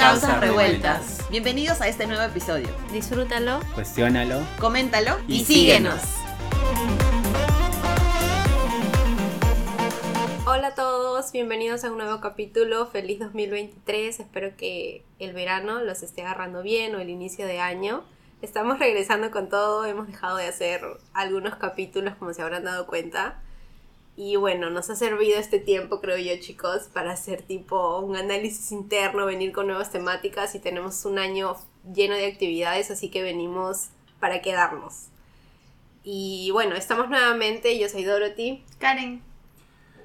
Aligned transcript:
Causas 0.00 0.40
Revueltas. 0.40 1.28
Bienvenidos 1.30 1.82
a 1.82 1.88
este 1.88 2.06
nuevo 2.06 2.22
episodio. 2.22 2.68
Disfrútalo, 2.90 3.60
Cuestiónalo. 3.74 4.40
Coméntalo 4.58 5.18
y, 5.28 5.44
síguenos. 5.44 6.00
Hola 10.46 10.68
a 10.68 10.74
todos, 10.74 11.30
bienvenidos 11.32 11.84
a 11.84 11.90
un 11.90 11.98
nuevo 11.98 12.18
capítulo. 12.22 12.86
Feliz 12.86 13.18
2023. 13.18 14.20
Espero 14.20 14.56
que 14.56 15.04
el 15.18 15.34
verano 15.34 15.82
los 15.82 16.02
esté 16.02 16.22
agarrando 16.22 16.62
bien 16.62 16.94
o 16.94 17.00
el 17.00 17.10
inicio 17.10 17.46
de 17.46 17.60
año. 17.60 18.02
Estamos 18.40 18.78
regresando 18.78 19.30
con 19.30 19.50
todo, 19.50 19.84
hemos 19.84 20.06
dejado 20.06 20.38
de 20.38 20.46
hacer 20.46 20.80
algunos 21.12 21.56
capítulos 21.56 22.14
como 22.14 22.32
se 22.32 22.40
habrán 22.40 22.64
dado 22.64 22.86
cuenta. 22.86 23.42
Y 24.22 24.36
bueno, 24.36 24.68
nos 24.68 24.90
ha 24.90 24.96
servido 24.96 25.38
este 25.38 25.58
tiempo, 25.58 26.02
creo 26.02 26.18
yo, 26.18 26.38
chicos, 26.42 26.90
para 26.92 27.12
hacer 27.12 27.40
tipo 27.40 28.00
un 28.00 28.16
análisis 28.16 28.70
interno, 28.70 29.24
venir 29.24 29.50
con 29.50 29.66
nuevas 29.66 29.90
temáticas 29.90 30.54
y 30.54 30.58
tenemos 30.58 31.06
un 31.06 31.18
año 31.18 31.56
lleno 31.90 32.14
de 32.14 32.26
actividades, 32.26 32.90
así 32.90 33.08
que 33.08 33.22
venimos 33.22 33.88
para 34.20 34.42
quedarnos. 34.42 35.06
Y 36.04 36.50
bueno, 36.52 36.74
estamos 36.74 37.08
nuevamente, 37.08 37.78
yo 37.78 37.88
soy 37.88 38.04
Dorothy. 38.04 38.62
Karen. 38.78 39.22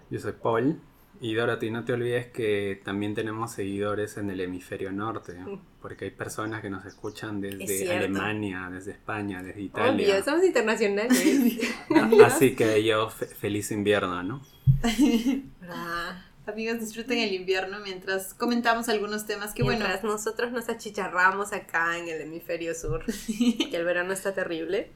Yo 0.10 0.18
soy 0.22 0.32
Paul. 0.32 0.80
Y 1.26 1.34
Dorothy, 1.34 1.72
no 1.72 1.84
te 1.84 1.94
olvides 1.94 2.28
que 2.28 2.80
también 2.86 3.16
tenemos 3.16 3.52
seguidores 3.52 4.18
en 4.18 4.30
el 4.30 4.42
hemisferio 4.42 4.92
norte, 4.92 5.36
porque 5.82 6.06
hay 6.06 6.12
personas 6.12 6.62
que 6.62 6.70
nos 6.70 6.86
escuchan 6.86 7.44
Es 7.44 7.58
desde. 7.58 7.92
Alemania, 7.98 8.70
desde 8.72 8.92
España, 8.92 9.40
desde 9.42 9.54
Obvio, 9.62 9.66
Italia. 9.66 10.24
somos 10.24 10.44
internacionales. 10.44 11.60
Así 12.24 12.56
que 12.56 12.84
yo, 12.84 13.10
fe- 13.10 13.26
feliz 13.26 13.72
invierno, 13.72 14.22
¿no? 14.22 14.42
Ah, 15.68 16.24
Amigos, 16.46 16.80
disfruten 16.80 17.18
el 17.18 17.34
invierno 17.34 17.80
mientras 17.80 18.36
comentamos 18.36 18.88
algunos 18.88 19.26
temas 19.26 19.52
que 19.56 19.64
bueno, 19.64 19.80
Mientras 19.80 20.04
nosotros 20.04 20.52
nos 20.52 20.70
achicharramos 20.70 21.54
acá 21.54 21.98
en 21.98 22.08
el 22.08 22.22
hemisferio 22.22 22.76
sur, 22.76 23.04
que 23.28 23.76
el 23.76 23.84
verano 23.84 24.14
está 24.14 24.36
terrible. 24.36 24.92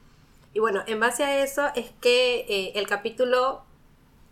Y 0.54 0.60
bueno, 0.60 0.84
en 0.86 1.00
base 1.00 1.24
a 1.24 1.42
eso 1.42 1.66
es 1.74 1.90
que 2.00 2.46
eh, 2.48 2.72
el 2.76 2.86
capítulo 2.86 3.64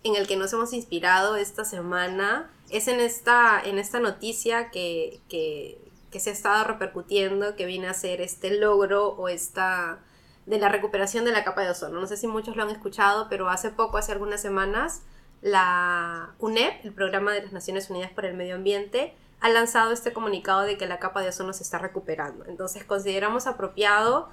en 0.05 0.17
el 0.17 0.27
que 0.27 0.37
nos 0.37 0.53
hemos 0.53 0.73
inspirado 0.73 1.37
esta 1.37 1.65
semana 1.65 2.51
es 2.71 2.89
en 2.89 3.01
esta, 3.01 3.61
en 3.63 3.79
esta 3.79 4.01
noticia 4.01 4.71
que, 4.71 5.21
que, 5.29 5.81
que 6.11 6.21
se 6.21 6.31
ha 6.31 6.33
estado 6.33 6.65
repercutiendo, 6.65 7.57
que 7.57 7.67
viene 7.67 7.89
a 7.89 7.95
ser 7.95 8.21
este 8.21 8.59
logro 8.59 9.09
o 9.09 9.29
esta 9.29 10.01
de 10.47 10.59
la 10.59 10.71
recuperación 10.71 11.25
de 11.25 11.33
la 11.33 11.45
capa 11.45 11.63
de 11.63 11.71
ozono. 11.71 12.01
No 12.01 12.07
sé 12.07 12.17
si 12.17 12.27
muchos 12.27 12.57
lo 12.57 12.63
han 12.63 12.71
escuchado, 12.71 13.29
pero 13.29 13.51
hace 13.51 13.71
poco, 13.71 13.99
hace 13.99 14.13
algunas 14.13 14.41
semanas, 14.41 15.03
la 15.43 16.35
UNEP, 16.39 16.85
el 16.85 16.93
Programa 16.93 17.33
de 17.33 17.43
las 17.43 17.53
Naciones 17.53 17.91
Unidas 17.91 18.11
por 18.13 18.25
el 18.25 18.35
Medio 18.35 18.55
Ambiente, 18.55 19.15
ha 19.41 19.51
lanzado 19.51 19.93
este 19.93 20.13
comunicado 20.13 20.63
de 20.63 20.79
que 20.79 20.87
la 20.87 20.99
capa 20.99 21.21
de 21.21 21.29
ozono 21.29 21.53
se 21.53 21.63
está 21.63 21.79
recuperando. 21.79 22.47
Entonces 22.47 22.85
consideramos 22.85 23.47
apropiado 23.47 24.31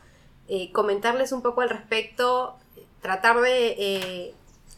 eh, 0.48 0.72
comentarles 0.72 1.32
un 1.32 1.42
poco 1.42 1.62
al 1.62 1.70
respecto, 1.70 2.56
tratar 3.02 3.42
de 3.42 3.76
eh, 3.78 4.34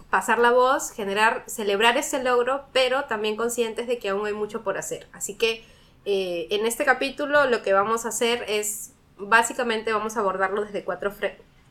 pasar 0.09 0.39
la 0.39 0.51
voz, 0.51 0.91
generar, 0.91 1.43
celebrar 1.47 1.97
ese 1.97 2.23
logro, 2.23 2.65
pero 2.71 3.05
también 3.05 3.35
conscientes 3.35 3.87
de 3.87 3.99
que 3.99 4.09
aún 4.09 4.25
hay 4.25 4.33
mucho 4.33 4.63
por 4.63 4.77
hacer. 4.77 5.07
Así 5.11 5.35
que 5.35 5.65
eh, 6.05 6.47
en 6.51 6.65
este 6.65 6.85
capítulo 6.85 7.47
lo 7.47 7.61
que 7.61 7.73
vamos 7.73 8.05
a 8.05 8.09
hacer 8.09 8.45
es, 8.47 8.93
básicamente 9.17 9.91
vamos 9.91 10.15
a 10.15 10.21
abordarlo 10.21 10.63
desde 10.63 10.83
cuatro, 10.83 11.13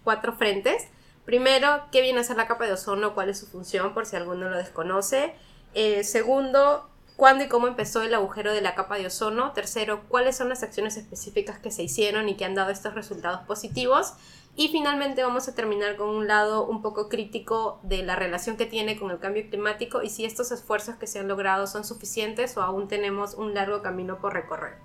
cuatro 0.04 0.34
frentes. 0.34 0.88
Primero, 1.24 1.82
¿qué 1.90 2.02
viene 2.02 2.20
a 2.20 2.24
ser 2.24 2.36
la 2.36 2.46
capa 2.46 2.66
de 2.66 2.72
ozono? 2.72 3.14
¿Cuál 3.14 3.30
es 3.30 3.38
su 3.38 3.46
función? 3.46 3.94
Por 3.94 4.06
si 4.06 4.16
alguno 4.16 4.48
lo 4.50 4.56
desconoce. 4.56 5.34
Eh, 5.74 6.04
segundo, 6.04 6.88
¿cuándo 7.16 7.44
y 7.44 7.48
cómo 7.48 7.66
empezó 7.66 8.02
el 8.02 8.14
agujero 8.14 8.52
de 8.52 8.60
la 8.60 8.74
capa 8.74 8.96
de 8.96 9.06
ozono? 9.06 9.52
Tercero, 9.52 10.04
¿cuáles 10.08 10.36
son 10.36 10.50
las 10.50 10.62
acciones 10.62 10.96
específicas 10.96 11.58
que 11.58 11.70
se 11.70 11.82
hicieron 11.82 12.28
y 12.28 12.36
que 12.36 12.44
han 12.44 12.54
dado 12.54 12.70
estos 12.70 12.94
resultados 12.94 13.40
positivos? 13.46 14.12
Y 14.58 14.68
finalmente 14.68 15.22
vamos 15.22 15.48
a 15.48 15.54
terminar 15.54 15.96
con 15.96 16.08
un 16.08 16.26
lado 16.26 16.66
un 16.66 16.80
poco 16.80 17.10
crítico 17.10 17.78
de 17.82 18.02
la 18.02 18.16
relación 18.16 18.56
que 18.56 18.64
tiene 18.64 18.98
con 18.98 19.10
el 19.10 19.18
cambio 19.18 19.44
climático 19.50 20.02
y 20.02 20.08
si 20.08 20.24
estos 20.24 20.50
esfuerzos 20.50 20.96
que 20.96 21.06
se 21.06 21.18
han 21.18 21.28
logrado 21.28 21.66
son 21.66 21.84
suficientes 21.84 22.56
o 22.56 22.62
aún 22.62 22.88
tenemos 22.88 23.34
un 23.34 23.52
largo 23.52 23.82
camino 23.82 24.16
por 24.18 24.32
recorrer. 24.32 24.78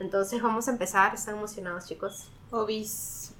Entonces 0.00 0.42
vamos 0.42 0.66
a 0.66 0.72
empezar. 0.72 1.14
¿Están 1.14 1.36
emocionados 1.36 1.86
chicos? 1.86 2.28
Obis. 2.50 3.34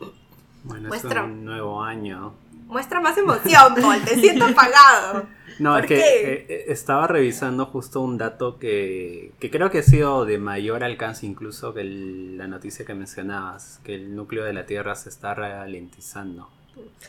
Bueno, 0.63 0.89
Muestra. 0.89 1.23
es 1.23 1.27
un 1.27 1.45
nuevo 1.45 1.83
año. 1.83 2.33
Muestra 2.67 3.01
más 3.01 3.17
emoción, 3.19 3.75
Paul. 3.81 4.03
Te 4.05 4.17
siento 4.17 4.45
apagado. 4.47 5.27
No, 5.59 5.75
¿Por 5.75 5.81
es 5.83 5.87
que 5.89 5.99
eh, 6.01 6.47
eh, 6.49 6.65
estaba 6.69 7.07
revisando 7.07 7.67
justo 7.67 8.01
un 8.01 8.17
dato 8.17 8.59
que, 8.59 9.33
que 9.39 9.51
creo 9.51 9.71
que 9.71 9.79
ha 9.81 9.83
sido 9.83 10.25
de 10.25 10.39
mayor 10.39 10.83
alcance 10.83 11.27
incluso 11.27 11.75
que 11.75 11.83
el- 11.83 12.39
la 12.39 12.47
noticia 12.47 12.87
que 12.87 12.95
mencionabas, 12.95 13.79
que 13.85 13.95
el 13.95 14.17
núcleo 14.17 14.45
de 14.45 14.55
la 14.55 14.65
Tierra 14.65 14.95
se 14.95 15.11
está 15.11 15.35
ralentizando. 15.35 16.49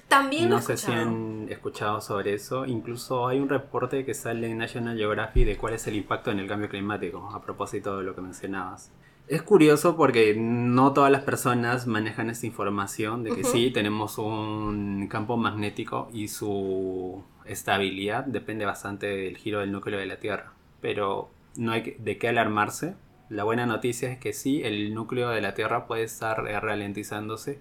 También 0.09 0.49
lo 0.49 0.55
No 0.55 0.59
he 0.59 0.61
sé 0.61 0.75
si 0.75 0.91
han 0.91 1.47
escuchado 1.49 2.01
sobre 2.01 2.33
eso. 2.33 2.65
Incluso 2.65 3.27
hay 3.27 3.39
un 3.39 3.47
reporte 3.47 4.03
que 4.03 4.13
sale 4.13 4.51
en 4.51 4.57
National 4.57 4.97
Geographic 4.97 5.45
de 5.45 5.55
cuál 5.57 5.73
es 5.75 5.87
el 5.87 5.95
impacto 5.95 6.29
en 6.31 6.39
el 6.39 6.47
cambio 6.49 6.67
climático, 6.67 7.29
a 7.33 7.41
propósito 7.41 7.97
de 7.97 8.03
lo 8.03 8.13
que 8.13 8.21
mencionabas. 8.21 8.91
Es 9.27 9.41
curioso 9.41 9.95
porque 9.95 10.35
no 10.37 10.93
todas 10.93 11.11
las 11.11 11.23
personas 11.23 11.87
manejan 11.87 12.29
esta 12.29 12.45
información 12.45 13.23
de 13.23 13.33
que 13.35 13.43
sí, 13.43 13.71
tenemos 13.71 14.17
un 14.17 15.07
campo 15.09 15.37
magnético 15.37 16.09
y 16.13 16.27
su 16.27 17.23
estabilidad 17.45 18.25
depende 18.25 18.65
bastante 18.65 19.07
del 19.07 19.37
giro 19.37 19.61
del 19.61 19.71
núcleo 19.71 19.99
de 19.99 20.05
la 20.05 20.17
Tierra. 20.17 20.53
Pero 20.81 21.29
no 21.55 21.71
hay 21.71 21.95
de 21.99 22.17
qué 22.17 22.27
alarmarse. 22.27 22.95
La 23.29 23.45
buena 23.45 23.65
noticia 23.65 24.11
es 24.11 24.19
que 24.19 24.33
sí, 24.33 24.61
el 24.63 24.93
núcleo 24.93 25.29
de 25.29 25.41
la 25.41 25.53
Tierra 25.53 25.87
puede 25.87 26.03
estar 26.03 26.45
eh, 26.47 26.59
ralentizándose 26.59 27.59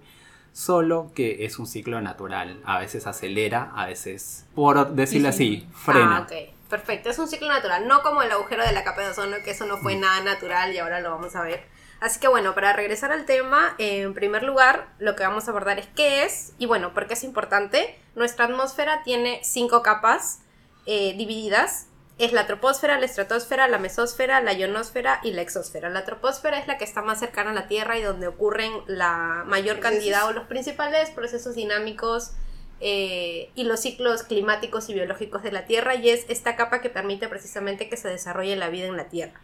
Solo 0.53 1.11
que 1.15 1.45
es 1.45 1.57
un 1.57 1.65
ciclo 1.65 1.99
natural. 1.99 2.61
A 2.63 2.77
veces 2.77 3.07
acelera, 3.07 3.71
a 3.75 3.87
veces, 3.87 4.45
por 4.53 4.93
decirlo 4.93 5.29
así, 5.29 5.67
frena. 5.73 6.27
Ah. 6.29 6.35
Perfecto. 6.69 7.09
Es 7.09 7.19
un 7.19 7.27
ciclo 7.27 7.47
natural. 7.49 7.87
No 7.87 8.01
como 8.01 8.21
el 8.23 8.31
agujero 8.31 8.63
de 8.65 8.71
la 8.71 8.83
capa 8.83 9.01
de 9.01 9.09
ozono, 9.09 9.37
que 9.43 9.51
eso 9.51 9.65
no 9.65 9.77
Mm. 9.77 9.81
fue 9.83 9.95
nada 9.95 10.21
natural 10.21 10.73
y 10.73 10.79
ahora 10.79 11.01
lo 11.01 11.11
vamos 11.11 11.35
a 11.35 11.41
ver. 11.43 11.63
Así 11.99 12.19
que 12.19 12.27
bueno, 12.27 12.53
para 12.53 12.73
regresar 12.73 13.11
al 13.11 13.25
tema, 13.25 13.75
en 13.77 14.13
primer 14.13 14.43
lugar, 14.43 14.87
lo 14.99 15.15
que 15.15 15.23
vamos 15.23 15.47
a 15.47 15.51
abordar 15.51 15.79
es 15.79 15.87
qué 15.95 16.23
es 16.23 16.51
y 16.57 16.65
bueno, 16.65 16.93
por 16.93 17.07
qué 17.07 17.13
es 17.13 17.23
importante. 17.23 17.97
Nuestra 18.15 18.45
atmósfera 18.45 19.03
tiene 19.03 19.39
cinco 19.43 19.81
capas 19.83 20.39
eh, 20.85 21.13
divididas. 21.17 21.87
Es 22.19 22.33
la 22.33 22.45
troposfera, 22.45 22.99
la 22.99 23.05
estratosfera, 23.05 23.67
la 23.67 23.79
mesósfera, 23.79 24.41
la 24.41 24.53
ionosfera 24.53 25.19
y 25.23 25.31
la 25.31 25.41
exósfera. 25.41 25.89
La 25.89 26.03
troposfera 26.05 26.59
es 26.59 26.67
la 26.67 26.77
que 26.77 26.83
está 26.83 27.01
más 27.01 27.19
cercana 27.19 27.51
a 27.51 27.53
la 27.53 27.67
Tierra 27.67 27.97
y 27.97 28.01
donde 28.03 28.27
ocurren 28.27 28.71
la 28.87 29.43
mayor 29.47 29.79
cantidad 29.79 30.25
o 30.27 30.33
los 30.33 30.45
principales 30.47 31.09
procesos 31.09 31.55
dinámicos 31.55 32.31
eh, 32.85 33.49
y 33.55 33.63
los 33.63 33.79
ciclos 33.79 34.23
climáticos 34.23 34.89
y 34.89 34.93
biológicos 34.93 35.41
de 35.41 35.53
la 35.53 35.65
Tierra 35.65 35.95
y 35.95 36.09
es 36.09 36.25
esta 36.27 36.57
capa 36.57 36.81
que 36.81 36.89
permite 36.89 37.29
precisamente 37.29 37.87
que 37.87 37.95
se 37.95 38.09
desarrolle 38.09 38.57
la 38.57 38.67
vida 38.69 38.87
en 38.87 38.97
la 38.97 39.05
Tierra. 39.05 39.39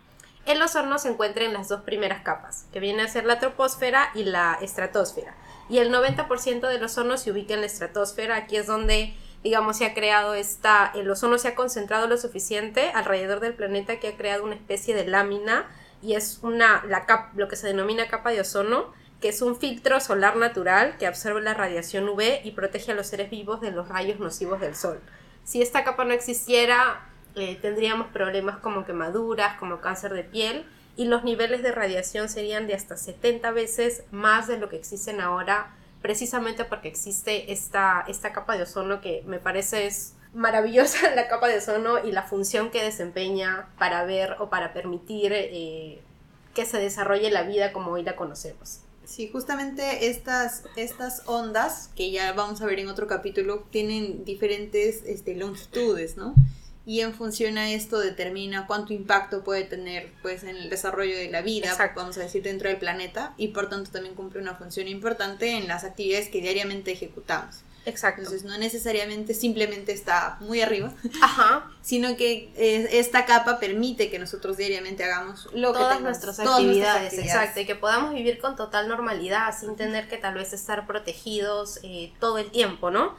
El 0.45 0.61
ozono 0.61 0.99
se 0.99 1.07
encuentra 1.09 1.45
en 1.45 1.53
las 1.53 1.69
dos 1.69 1.81
primeras 1.81 2.21
capas, 2.21 2.65
que 2.73 2.79
viene 2.79 3.03
a 3.03 3.07
ser 3.07 3.23
la 3.25 3.39
troposfera 3.39 4.09
y 4.13 4.23
la 4.25 4.57
estratosfera. 4.61 5.35
Y 5.69 5.77
el 5.77 5.89
90% 5.93 6.67
del 6.67 6.83
ozono 6.83 7.17
se 7.17 7.31
ubica 7.31 7.53
en 7.53 7.61
la 7.61 7.67
estratosfera, 7.67 8.35
aquí 8.35 8.57
es 8.57 8.67
donde 8.67 9.13
digamos, 9.41 9.77
se 9.77 9.85
ha 9.85 9.93
creado 9.93 10.33
esta, 10.33 10.91
el 10.95 11.09
ozono 11.09 11.37
se 11.37 11.47
ha 11.47 11.55
concentrado 11.55 12.07
lo 12.07 12.17
suficiente 12.17 12.91
alrededor 12.93 13.39
del 13.39 13.53
planeta 13.53 13.97
que 13.97 14.09
ha 14.09 14.17
creado 14.17 14.43
una 14.43 14.55
especie 14.55 14.93
de 14.93 15.05
lámina 15.07 15.65
y 16.01 16.15
es 16.15 16.39
una, 16.41 16.83
la 16.89 17.05
cap- 17.05 17.33
lo 17.37 17.47
que 17.47 17.55
se 17.55 17.67
denomina 17.67 18.09
capa 18.09 18.31
de 18.31 18.41
ozono, 18.41 18.91
que 19.21 19.29
es 19.29 19.41
un 19.41 19.57
filtro 19.57 19.99
solar 19.99 20.37
natural 20.37 20.97
que 20.97 21.07
absorbe 21.07 21.41
la 21.41 21.53
radiación 21.53 22.07
UV 22.07 22.41
y 22.43 22.51
protege 22.51 22.91
a 22.91 22.95
los 22.95 23.07
seres 23.07 23.29
vivos 23.29 23.61
de 23.61 23.71
los 23.71 23.89
rayos 23.89 24.19
nocivos 24.19 24.61
del 24.61 24.75
sol. 24.75 24.99
Si 25.43 25.61
esta 25.61 25.83
capa 25.83 26.05
no 26.05 26.13
existiera, 26.13 27.09
eh, 27.35 27.57
tendríamos 27.61 28.07
problemas 28.07 28.57
como 28.57 28.85
quemaduras, 28.85 29.57
como 29.57 29.81
cáncer 29.81 30.13
de 30.13 30.23
piel, 30.23 30.65
y 30.95 31.05
los 31.05 31.23
niveles 31.23 31.63
de 31.63 31.71
radiación 31.71 32.29
serían 32.29 32.67
de 32.67 32.75
hasta 32.75 32.97
70 32.97 33.51
veces 33.51 34.03
más 34.11 34.47
de 34.47 34.57
lo 34.57 34.69
que 34.69 34.75
existen 34.75 35.21
ahora 35.21 35.73
precisamente 36.01 36.65
porque 36.65 36.87
existe 36.87 37.51
esta, 37.51 38.05
esta 38.07 38.31
capa 38.31 38.55
de 38.55 38.63
ozono 38.63 39.01
que 39.01 39.23
me 39.25 39.39
parece 39.39 39.85
es 39.85 40.15
maravillosa 40.33 41.09
la 41.15 41.27
capa 41.27 41.47
de 41.47 41.57
ozono 41.57 42.03
y 42.03 42.11
la 42.11 42.23
función 42.23 42.71
que 42.71 42.83
desempeña 42.83 43.69
para 43.77 44.03
ver 44.05 44.37
o 44.39 44.49
para 44.49 44.73
permitir 44.73 45.33
eh, 45.33 46.01
que 46.53 46.65
se 46.65 46.79
desarrolle 46.79 47.31
la 47.31 47.43
vida 47.43 47.73
como 47.73 47.91
hoy 47.91 48.03
la 48.03 48.15
conocemos. 48.15 48.81
Sí, 49.09 49.27
justamente 49.27 50.07
estas, 50.07 50.65
estas 50.75 51.23
ondas, 51.25 51.89
que 51.95 52.11
ya 52.11 52.31
vamos 52.33 52.61
a 52.61 52.67
ver 52.67 52.79
en 52.79 52.89
otro 52.89 53.07
capítulo, 53.07 53.65
tienen 53.71 54.23
diferentes 54.23 55.01
este, 55.03 55.35
longitudes, 55.35 56.15
¿no? 56.15 56.35
Y 56.85 57.01
en 57.01 57.15
función 57.15 57.57
a 57.57 57.71
esto 57.71 57.99
determina 57.99 58.67
cuánto 58.67 58.93
impacto 58.93 59.43
puede 59.43 59.63
tener 59.63 60.11
pues, 60.21 60.43
en 60.43 60.49
el 60.49 60.69
desarrollo 60.69 61.17
de 61.17 61.31
la 61.31 61.41
vida, 61.41 61.71
Exacto. 61.71 62.01
vamos 62.01 62.19
a 62.19 62.21
decir, 62.21 62.43
dentro 62.43 62.69
del 62.69 62.77
planeta, 62.77 63.33
y 63.35 63.47
por 63.47 63.67
tanto 63.67 63.89
también 63.89 64.13
cumple 64.13 64.41
una 64.41 64.53
función 64.53 64.87
importante 64.87 65.57
en 65.57 65.67
las 65.67 65.83
actividades 65.85 66.29
que 66.29 66.41
diariamente 66.41 66.91
ejecutamos. 66.91 67.63
Exacto. 67.89 68.21
Entonces 68.21 68.43
no 68.43 68.57
necesariamente 68.57 69.33
simplemente 69.33 69.91
está 69.91 70.37
muy 70.39 70.61
arriba, 70.61 70.93
Ajá. 71.21 71.69
sino 71.81 72.15
que 72.15 72.51
eh, 72.55 72.89
esta 72.93 73.25
capa 73.25 73.59
permite 73.59 74.09
que 74.09 74.19
nosotros 74.19 74.57
diariamente 74.57 75.03
hagamos 75.03 75.49
lo 75.53 75.73
que 75.73 75.79
todas 75.79 75.97
tengamos, 75.97 76.01
nuestras 76.03 76.37
todas 76.37 76.59
actividades, 76.59 77.13
nuestras 77.13 77.25
exacto, 77.25 77.59
y 77.59 77.65
que 77.65 77.75
podamos 77.75 78.13
vivir 78.13 78.39
con 78.39 78.55
total 78.55 78.87
normalidad 78.87 79.57
sin 79.57 79.75
tener 79.75 80.07
que 80.07 80.17
tal 80.17 80.35
vez 80.35 80.53
estar 80.53 80.87
protegidos 80.87 81.79
eh, 81.83 82.13
todo 82.19 82.37
el 82.37 82.51
tiempo, 82.51 82.91
¿no? 82.91 83.15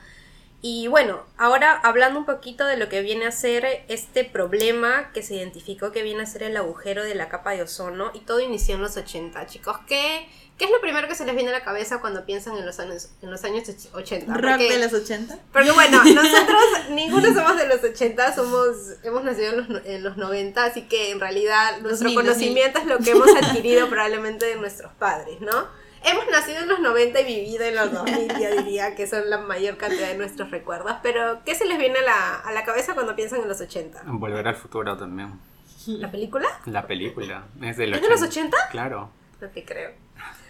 Y 0.63 0.89
bueno, 0.89 1.23
ahora 1.39 1.73
hablando 1.83 2.19
un 2.19 2.27
poquito 2.27 2.67
de 2.67 2.77
lo 2.77 2.91
que 2.91 3.01
viene 3.01 3.27
a 3.27 3.33
ser 3.33 3.85
este 3.89 4.25
problema 4.25 5.11
que 5.13 5.23
se 5.23 5.37
identificó 5.37 5.91
que 5.91 6.03
viene 6.03 6.23
a 6.23 6.27
ser 6.27 6.43
el 6.43 6.57
agujero 6.57 7.03
de 7.03 7.15
la 7.15 7.31
capa 7.31 7.53
de 7.53 7.63
ozono 7.63 8.11
y 8.13 8.21
todo 8.21 8.41
inició 8.41 8.75
en 8.75 8.83
los 8.83 8.97
80, 8.97 9.47
chicos. 9.47 9.79
¿Qué, 9.87 10.29
qué 10.61 10.67
es 10.67 10.71
lo 10.71 10.81
primero 10.83 11.09
que 11.09 11.15
se 11.15 11.25
les 11.25 11.35
viene 11.35 11.49
a 11.49 11.53
la 11.55 11.65
cabeza 11.65 12.03
cuando 12.03 12.27
piensan 12.27 12.55
en 12.59 12.67
los 12.67 12.79
años, 12.81 13.09
en 13.23 13.31
los 13.31 13.43
años 13.45 13.65
80? 13.95 14.27
Rock 14.35 14.43
Porque- 14.43 14.69
de 14.71 14.79
los 14.79 14.93
80. 14.93 15.39
porque 15.55 15.71
bueno, 15.73 16.05
nosotros 16.15 16.63
ninguno 16.91 17.33
somos 17.33 17.57
de 17.57 17.67
los 17.67 17.83
80, 17.83 18.35
somos, 18.35 18.77
hemos 19.03 19.25
nacido 19.25 19.53
en 19.53 19.57
los, 19.57 19.87
en 19.87 20.05
los 20.05 20.19
90, 20.19 20.63
así 20.63 20.83
que 20.83 21.13
en 21.13 21.19
realidad 21.19 21.81
nuestro 21.81 22.11
2000, 22.11 22.15
conocimiento 22.15 22.79
es 22.79 22.85
lo 22.85 22.99
que 22.99 23.13
hemos 23.13 23.35
adquirido 23.35 23.89
probablemente 23.89 24.45
de 24.45 24.57
nuestros 24.57 24.93
padres, 24.93 25.41
¿no? 25.41 25.67
Hemos 26.05 26.27
nacido 26.31 26.59
en 26.61 26.69
los 26.69 26.81
90 26.81 27.21
y 27.23 27.25
vivido 27.25 27.65
en 27.65 27.77
los 27.77 27.91
2000, 27.93 28.29
yo 28.39 28.63
diría 28.63 28.95
que 28.95 29.07
son 29.07 29.31
la 29.31 29.39
mayor 29.39 29.79
cantidad 29.79 30.09
de 30.09 30.19
nuestros 30.19 30.51
recuerdos, 30.51 30.97
pero 31.03 31.41
¿qué 31.47 31.55
se 31.55 31.65
les 31.65 31.79
viene 31.79 32.01
a 32.01 32.03
la, 32.03 32.35
a 32.37 32.53
la 32.53 32.65
cabeza 32.65 32.93
cuando 32.93 33.17
piensan 33.17 33.41
en 33.41 33.49
los 33.49 33.63
80? 33.63 34.03
Volver 34.05 34.47
al 34.47 34.57
futuro 34.57 34.95
también. 34.99 35.41
¿La 35.87 36.11
película? 36.11 36.49
La 36.67 36.87
película. 36.87 37.45
Es, 37.63 37.79
del 37.79 37.95
¿Es 37.95 38.03
de 38.03 38.09
los 38.11 38.21
80? 38.21 38.57
Claro. 38.71 39.11
No 39.41 39.49
te 39.49 39.65
creo. 39.65 39.93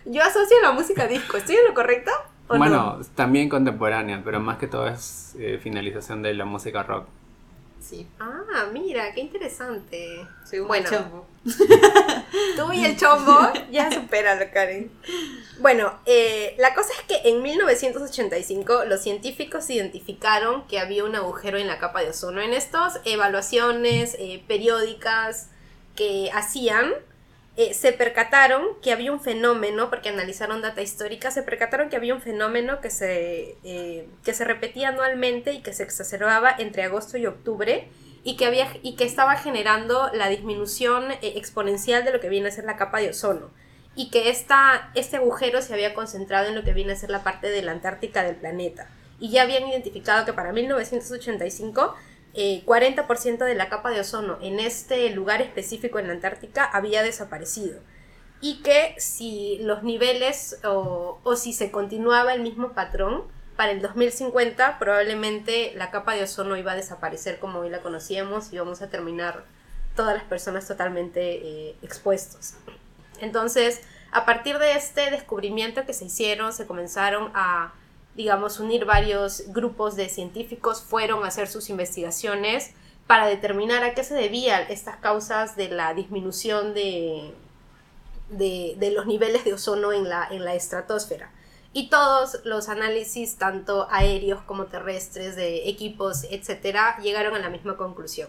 Yo 0.04 0.22
asocio 0.22 0.60
la 0.62 0.72
música 0.72 1.06
disco, 1.06 1.36
¿estoy 1.36 1.56
en 1.56 1.66
lo 1.68 1.74
correcto? 1.74 2.10
¿O 2.48 2.56
Bueno, 2.56 2.98
no? 2.98 3.04
también 3.14 3.48
contemporánea, 3.48 4.22
pero 4.24 4.40
más 4.40 4.58
que 4.58 4.66
todo 4.66 4.88
es 4.88 5.34
eh, 5.38 5.58
finalización 5.62 6.22
de 6.22 6.34
la 6.34 6.44
música 6.44 6.82
rock. 6.82 7.06
Sí, 7.80 8.06
Ah, 8.18 8.66
mira, 8.72 9.12
qué 9.14 9.20
interesante. 9.22 10.26
Bueno. 10.66 10.88
el 10.88 10.94
chombo. 10.96 11.26
Tú 12.56 12.72
y 12.72 12.84
el 12.84 12.96
chombo, 12.96 13.38
ya 13.70 13.90
supéralo, 13.90 14.44
Karen. 14.52 14.90
Bueno, 15.60 15.92
eh, 16.06 16.54
la 16.58 16.74
cosa 16.74 16.92
es 16.92 17.02
que 17.04 17.28
en 17.28 17.42
1985 17.42 18.84
los 18.86 19.00
científicos 19.02 19.68
identificaron 19.70 20.66
que 20.66 20.78
había 20.78 21.04
un 21.04 21.14
agujero 21.16 21.58
en 21.58 21.66
la 21.66 21.78
capa 21.78 22.00
de 22.02 22.10
ozono. 22.10 22.40
En 22.40 22.52
estas 22.52 23.00
evaluaciones 23.04 24.14
eh, 24.18 24.42
periódicas 24.46 25.48
que 25.96 26.30
hacían, 26.34 26.92
eh, 27.56 27.74
se 27.74 27.92
percataron 27.92 28.64
que 28.80 28.92
había 28.92 29.12
un 29.12 29.20
fenómeno, 29.20 29.90
porque 29.90 30.08
analizaron 30.08 30.62
data 30.62 30.82
histórica, 30.82 31.30
se 31.30 31.42
percataron 31.42 31.88
que 31.88 31.96
había 31.96 32.14
un 32.14 32.22
fenómeno 32.22 32.80
que 32.80 32.90
se, 32.90 33.56
eh, 33.64 34.06
que 34.24 34.34
se 34.34 34.44
repetía 34.44 34.90
anualmente 34.90 35.52
y 35.52 35.60
que 35.60 35.72
se 35.72 35.82
exacerbaba 35.82 36.54
entre 36.56 36.84
agosto 36.84 37.18
y 37.18 37.26
octubre 37.26 37.88
y 38.22 38.36
que, 38.36 38.46
había, 38.46 38.68
y 38.82 38.96
que 38.96 39.04
estaba 39.04 39.36
generando 39.36 40.10
la 40.12 40.28
disminución 40.28 41.10
eh, 41.10 41.18
exponencial 41.36 42.04
de 42.04 42.12
lo 42.12 42.20
que 42.20 42.28
viene 42.28 42.48
a 42.48 42.52
ser 42.52 42.64
la 42.64 42.76
capa 42.76 43.00
de 43.00 43.10
ozono. 43.10 43.50
Y 43.96 44.10
que 44.10 44.30
esta, 44.30 44.90
este 44.94 45.16
agujero 45.16 45.60
se 45.60 45.74
había 45.74 45.94
concentrado 45.94 46.48
en 46.48 46.54
lo 46.54 46.62
que 46.62 46.72
viene 46.72 46.92
a 46.92 46.96
ser 46.96 47.10
la 47.10 47.24
parte 47.24 47.48
de 47.48 47.62
la 47.62 47.72
Antártica 47.72 48.22
del 48.22 48.36
planeta. 48.36 48.88
Y 49.18 49.30
ya 49.30 49.42
habían 49.42 49.68
identificado 49.68 50.24
que 50.24 50.32
para 50.32 50.52
1985 50.52 51.94
eh, 52.34 52.62
40% 52.64 53.38
de 53.38 53.54
la 53.54 53.68
capa 53.68 53.90
de 53.90 54.00
ozono 54.00 54.38
en 54.40 54.60
este 54.60 55.10
lugar 55.10 55.42
específico 55.42 55.98
en 55.98 56.06
la 56.06 56.12
Antártica 56.14 56.64
había 56.64 57.02
desaparecido. 57.02 57.80
Y 58.40 58.62
que 58.62 58.94
si 58.98 59.58
los 59.62 59.82
niveles 59.82 60.58
o, 60.64 61.20
o 61.22 61.36
si 61.36 61.52
se 61.52 61.70
continuaba 61.70 62.32
el 62.32 62.40
mismo 62.40 62.72
patrón, 62.72 63.24
para 63.56 63.72
el 63.72 63.82
2050 63.82 64.78
probablemente 64.78 65.72
la 65.74 65.90
capa 65.90 66.14
de 66.14 66.22
ozono 66.22 66.56
iba 66.56 66.72
a 66.72 66.76
desaparecer 66.76 67.38
como 67.38 67.58
hoy 67.58 67.68
la 67.68 67.82
conocíamos 67.82 68.54
y 68.54 68.58
vamos 68.58 68.80
a 68.80 68.88
terminar 68.88 69.44
todas 69.94 70.14
las 70.14 70.24
personas 70.24 70.66
totalmente 70.66 71.20
eh, 71.20 71.76
expuestos. 71.82 72.54
Entonces, 73.20 73.82
a 74.12 74.24
partir 74.24 74.58
de 74.58 74.72
este 74.72 75.10
descubrimiento 75.10 75.84
que 75.84 75.92
se 75.92 76.06
hicieron, 76.06 76.52
se 76.52 76.66
comenzaron 76.66 77.30
a, 77.34 77.74
digamos, 78.14 78.60
unir 78.60 78.84
varios 78.84 79.44
grupos 79.48 79.96
de 79.96 80.08
científicos, 80.08 80.82
fueron 80.82 81.24
a 81.24 81.28
hacer 81.28 81.48
sus 81.48 81.70
investigaciones 81.70 82.72
para 83.06 83.26
determinar 83.26 83.82
a 83.82 83.94
qué 83.94 84.04
se 84.04 84.14
debían 84.14 84.64
estas 84.68 84.96
causas 84.96 85.56
de 85.56 85.68
la 85.68 85.94
disminución 85.94 86.74
de, 86.74 87.34
de, 88.30 88.92
los 88.94 89.06
niveles 89.06 89.44
de 89.44 89.54
ozono 89.54 89.92
en 89.92 90.08
la, 90.08 90.28
en 90.30 90.44
la 90.44 90.54
estratosfera. 90.54 91.32
Y 91.72 91.88
todos 91.88 92.40
los 92.44 92.68
análisis, 92.68 93.36
tanto 93.36 93.86
aéreos 93.90 94.42
como 94.42 94.66
terrestres, 94.66 95.36
de 95.36 95.68
equipos, 95.68 96.24
etcétera, 96.30 96.98
llegaron 97.00 97.34
a 97.34 97.38
la 97.38 97.48
misma 97.48 97.76
conclusión. 97.76 98.28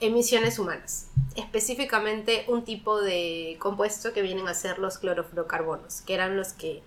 Emisiones 0.00 0.58
humanas. 0.58 1.08
Específicamente 1.34 2.44
un 2.48 2.64
tipo 2.64 3.00
de 3.00 3.56
compuesto 3.60 4.12
que 4.12 4.22
vienen 4.22 4.48
a 4.48 4.54
ser 4.54 4.78
los 4.78 4.98
clorofluorocarbonos, 4.98 6.00
que 6.02 6.14
eran 6.14 6.36
los 6.36 6.52
que 6.52 6.82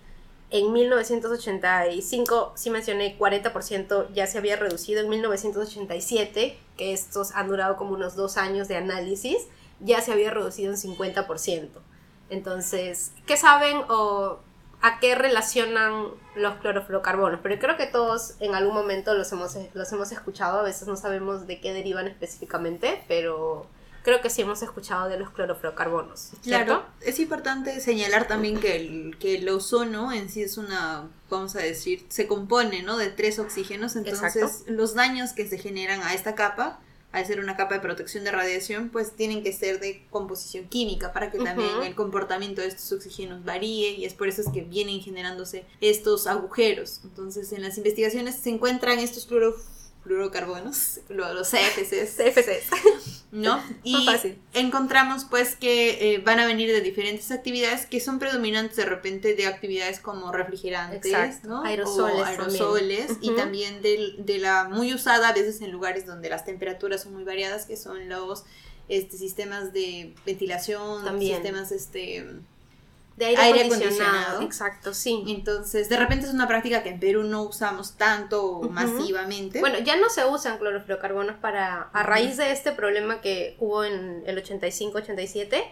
en 0.50 0.72
1985, 0.72 2.52
sí 2.56 2.70
mencioné, 2.70 3.16
40% 3.18 4.12
ya 4.12 4.26
se 4.26 4.38
había 4.38 4.56
reducido. 4.56 5.00
En 5.00 5.08
1987, 5.08 6.58
que 6.76 6.92
estos 6.92 7.32
han 7.32 7.48
durado 7.48 7.76
como 7.76 7.92
unos 7.92 8.16
dos 8.16 8.36
años 8.36 8.66
de 8.66 8.76
análisis, 8.76 9.46
ya 9.78 10.00
se 10.00 10.12
había 10.12 10.30
reducido 10.30 10.72
en 10.72 10.76
50%. 10.76 11.68
Entonces, 12.30 13.12
¿qué 13.26 13.36
saben 13.36 13.78
o 13.88 14.38
a 14.82 14.98
qué 14.98 15.14
relacionan 15.14 16.06
los 16.34 16.54
clorofluorocarbonos? 16.56 17.40
Pero 17.42 17.58
creo 17.60 17.76
que 17.76 17.86
todos 17.86 18.34
en 18.40 18.54
algún 18.54 18.74
momento 18.74 19.14
los 19.14 19.30
hemos, 19.32 19.56
los 19.74 19.92
hemos 19.92 20.10
escuchado, 20.10 20.60
a 20.60 20.62
veces 20.62 20.88
no 20.88 20.96
sabemos 20.96 21.46
de 21.46 21.60
qué 21.60 21.72
derivan 21.72 22.08
específicamente, 22.08 23.04
pero 23.06 23.66
creo 24.02 24.20
que 24.20 24.30
sí 24.30 24.42
hemos 24.42 24.62
escuchado 24.62 25.08
de 25.08 25.18
los 25.18 25.30
clorofluorocarbonos. 25.30 26.30
¿cierto? 26.42 26.42
Claro, 26.42 26.86
es 27.00 27.18
importante 27.18 27.80
señalar 27.80 28.26
también 28.26 28.58
que 28.58 28.76
el, 28.76 29.16
que 29.18 29.36
el 29.36 29.48
ozono 29.48 30.12
en 30.12 30.28
sí 30.28 30.42
es 30.42 30.56
una, 30.56 31.08
vamos 31.28 31.56
a 31.56 31.60
decir, 31.60 32.04
se 32.08 32.26
compone 32.26 32.82
¿no? 32.82 32.96
de 32.96 33.10
tres 33.10 33.38
oxígenos, 33.38 33.96
entonces 33.96 34.36
Exacto. 34.36 34.72
los 34.72 34.94
daños 34.94 35.32
que 35.32 35.46
se 35.46 35.58
generan 35.58 36.02
a 36.02 36.14
esta 36.14 36.34
capa, 36.34 36.80
al 37.12 37.26
ser 37.26 37.40
una 37.40 37.56
capa 37.56 37.74
de 37.74 37.80
protección 37.80 38.22
de 38.22 38.30
radiación, 38.30 38.90
pues 38.90 39.12
tienen 39.16 39.42
que 39.42 39.52
ser 39.52 39.80
de 39.80 40.06
composición 40.10 40.68
química 40.68 41.12
para 41.12 41.30
que 41.30 41.38
también 41.38 41.82
el 41.82 41.96
comportamiento 41.96 42.60
de 42.60 42.68
estos 42.68 42.92
oxígenos 42.92 43.44
varíe 43.44 43.90
y 43.90 44.04
es 44.04 44.14
por 44.14 44.28
eso 44.28 44.42
es 44.42 44.48
que 44.48 44.62
vienen 44.62 45.00
generándose 45.00 45.64
estos 45.80 46.28
agujeros. 46.28 47.00
Entonces 47.02 47.52
en 47.52 47.62
las 47.62 47.76
investigaciones 47.78 48.36
se 48.36 48.50
encuentran 48.50 49.00
estos 49.00 49.26
fluorofluorocarbonos, 49.26 49.79
lo- 51.08 51.32
los 51.34 51.48
CFCs, 51.50 52.16
CFCs. 52.16 53.24
¿no? 53.32 53.62
Y 53.84 54.08
encontramos 54.54 55.24
pues 55.24 55.54
que 55.54 56.14
eh, 56.14 56.18
van 56.18 56.40
a 56.40 56.46
venir 56.46 56.68
de 56.72 56.80
diferentes 56.80 57.30
actividades 57.30 57.86
que 57.86 58.00
son 58.00 58.18
predominantes 58.18 58.76
de 58.76 58.86
repente 58.86 59.34
de 59.34 59.46
actividades 59.46 60.00
como 60.00 60.32
refrigerantes, 60.32 61.04
Exacto. 61.12 61.48
¿no? 61.48 61.62
Aerosoles 61.64 62.16
O 62.16 62.24
aerosoles 62.24 63.06
también. 63.08 63.32
y 63.32 63.36
también 63.36 63.82
del- 63.82 64.24
de, 64.26 64.38
la 64.38 64.64
muy 64.68 64.92
usada 64.94 65.28
a 65.28 65.32
veces 65.32 65.60
en 65.60 65.70
lugares 65.70 66.06
donde 66.06 66.28
las 66.28 66.44
temperaturas 66.44 67.02
son 67.02 67.14
muy 67.14 67.24
variadas, 67.24 67.66
que 67.66 67.76
son 67.76 68.08
los 68.08 68.44
este, 68.88 69.16
sistemas 69.16 69.72
de 69.72 70.14
ventilación, 70.26 71.04
También. 71.04 71.34
sistemas 71.36 71.70
este 71.70 72.26
De 73.20 73.26
aire, 73.26 73.42
Aire 73.42 73.60
acondicionado. 73.66 73.92
acondicionado. 73.92 74.42
Exacto, 74.42 74.94
sí. 74.94 75.24
entonces 75.28 75.90
de 75.90 75.98
repente 75.98 76.24
es 76.24 76.32
una 76.32 76.48
práctica 76.48 76.82
que 76.82 76.88
en 76.88 76.98
Perú 76.98 77.22
no 77.22 77.42
usamos 77.42 77.98
tanto 77.98 78.62
masivamente. 78.70 79.60
Bueno, 79.60 79.78
ya 79.80 79.98
no 79.98 80.08
se 80.08 80.24
usan 80.24 80.56
clorofluorocarbonos 80.56 81.36
para, 81.36 81.90
a 81.92 82.02
raíz 82.02 82.38
de 82.38 82.50
este 82.50 82.72
problema 82.72 83.20
que 83.20 83.56
hubo 83.58 83.84
en 83.84 84.22
el 84.24 84.42
85-87, 84.42 85.62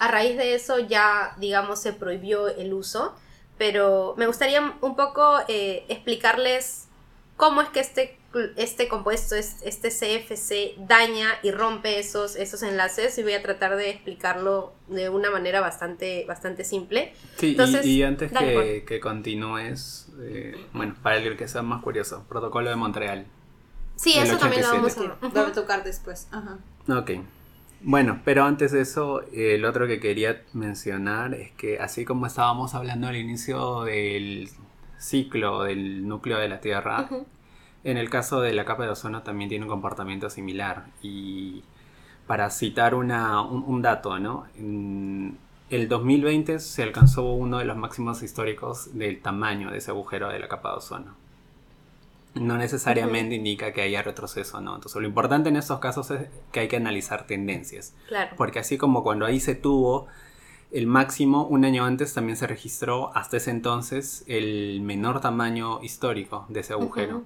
a 0.00 0.08
raíz 0.08 0.36
de 0.36 0.56
eso 0.56 0.80
ya, 0.80 1.36
digamos, 1.38 1.80
se 1.80 1.92
prohibió 1.92 2.48
el 2.48 2.74
uso, 2.74 3.14
pero 3.56 4.14
me 4.16 4.26
gustaría 4.26 4.74
un 4.80 4.96
poco 4.96 5.38
eh, 5.46 5.84
explicarles 5.88 6.88
cómo 7.36 7.62
es 7.62 7.68
que 7.68 7.78
este, 7.78 8.15
este 8.56 8.88
compuesto, 8.88 9.34
es- 9.34 9.56
este 9.62 9.90
CFC, 9.90 10.74
daña 10.78 11.28
y 11.42 11.50
rompe 11.50 11.98
esos, 11.98 12.36
esos 12.36 12.62
enlaces 12.62 13.16
y 13.18 13.22
voy 13.22 13.32
a 13.32 13.42
tratar 13.42 13.76
de 13.76 13.90
explicarlo 13.90 14.72
de 14.88 15.08
una 15.08 15.30
manera 15.30 15.60
bastante, 15.60 16.24
bastante 16.26 16.64
simple. 16.64 17.12
Sí, 17.36 17.48
y- 17.48 17.50
Entonces, 17.52 17.86
y, 17.86 18.02
antes 18.02 18.32
dale, 18.32 18.54
que, 18.54 18.84
que 18.84 19.00
continúes, 19.00 20.08
eh, 20.20 20.54
bueno, 20.72 20.94
para 21.02 21.16
el 21.16 21.36
que 21.36 21.48
sea 21.48 21.62
más 21.62 21.82
curioso, 21.82 22.24
protocolo 22.28 22.68
de 22.70 22.76
Montreal. 22.76 23.26
Sí, 23.96 24.12
eso 24.18 24.36
también 24.36 24.62
lo 24.62 24.68
vamos 24.68 24.96
87. 24.96 25.38
a... 25.40 25.52
Tocar 25.52 25.82
después. 25.82 26.28
Ajá. 26.30 26.58
Ok. 26.88 27.12
Bueno, 27.80 28.20
pero 28.24 28.44
antes 28.44 28.72
de 28.72 28.82
eso, 28.82 29.22
lo 29.32 29.68
otro 29.70 29.86
que 29.86 30.00
quería 30.00 30.42
mencionar 30.52 31.34
es 31.34 31.52
que 31.52 31.78
así 31.78 32.04
como 32.04 32.26
estábamos 32.26 32.74
hablando 32.74 33.06
al 33.08 33.16
inicio 33.16 33.84
del 33.84 34.50
ciclo 34.98 35.62
del 35.62 36.06
núcleo 36.06 36.38
de 36.38 36.48
la 36.48 36.60
Tierra. 36.60 37.08
En 37.90 37.96
el 37.96 38.10
caso 38.10 38.40
de 38.40 38.52
la 38.52 38.64
capa 38.64 38.82
de 38.84 38.90
ozono 38.90 39.22
también 39.22 39.48
tiene 39.48 39.64
un 39.64 39.70
comportamiento 39.70 40.28
similar. 40.30 40.86
Y 41.02 41.62
para 42.26 42.50
citar 42.50 42.94
una- 42.94 43.40
un, 43.42 43.64
un 43.66 43.82
dato, 43.82 44.18
¿no? 44.18 44.46
En 44.58 45.38
el 45.70 45.88
2020 45.88 46.58
se 46.60 46.82
alcanzó 46.82 47.32
uno 47.32 47.58
de 47.58 47.64
los 47.64 47.76
máximos 47.76 48.22
históricos 48.22 48.96
del 48.98 49.20
tamaño 49.22 49.70
de 49.70 49.78
ese 49.78 49.90
agujero 49.92 50.28
de 50.28 50.38
la 50.38 50.48
capa 50.48 50.70
de 50.72 50.76
ozono. 50.78 51.14
no 52.34 52.58
necesariamente 52.58 53.34
indica 53.34 53.72
que 53.72 53.80
haya 53.80 54.02
retroceso, 54.02 54.60
¿no? 54.60 54.74
Entonces 54.74 55.00
lo 55.00 55.08
importante 55.08 55.48
en 55.48 55.56
estos 55.56 55.78
casos 55.80 56.10
es 56.10 56.28
que 56.52 56.60
hay 56.60 56.68
que 56.68 56.76
analizar 56.76 57.26
tendencias. 57.26 57.94
Claro. 58.08 58.32
Porque 58.36 58.58
así 58.58 58.76
como 58.76 59.02
cuando 59.02 59.24
ahí 59.24 59.40
se 59.40 59.54
tuvo 59.54 60.06
el 60.70 60.86
máximo, 60.86 61.46
un 61.46 61.64
año 61.64 61.86
antes 61.86 62.12
también 62.12 62.36
se 62.36 62.46
registró 62.46 63.10
hasta 63.16 63.38
ese 63.38 63.50
entonces 63.52 64.22
el 64.26 64.82
menor 64.82 65.20
tamaño 65.22 65.80
histórico 65.82 66.44
de 66.50 66.60
ese 66.60 66.74
agujero. 66.74 67.22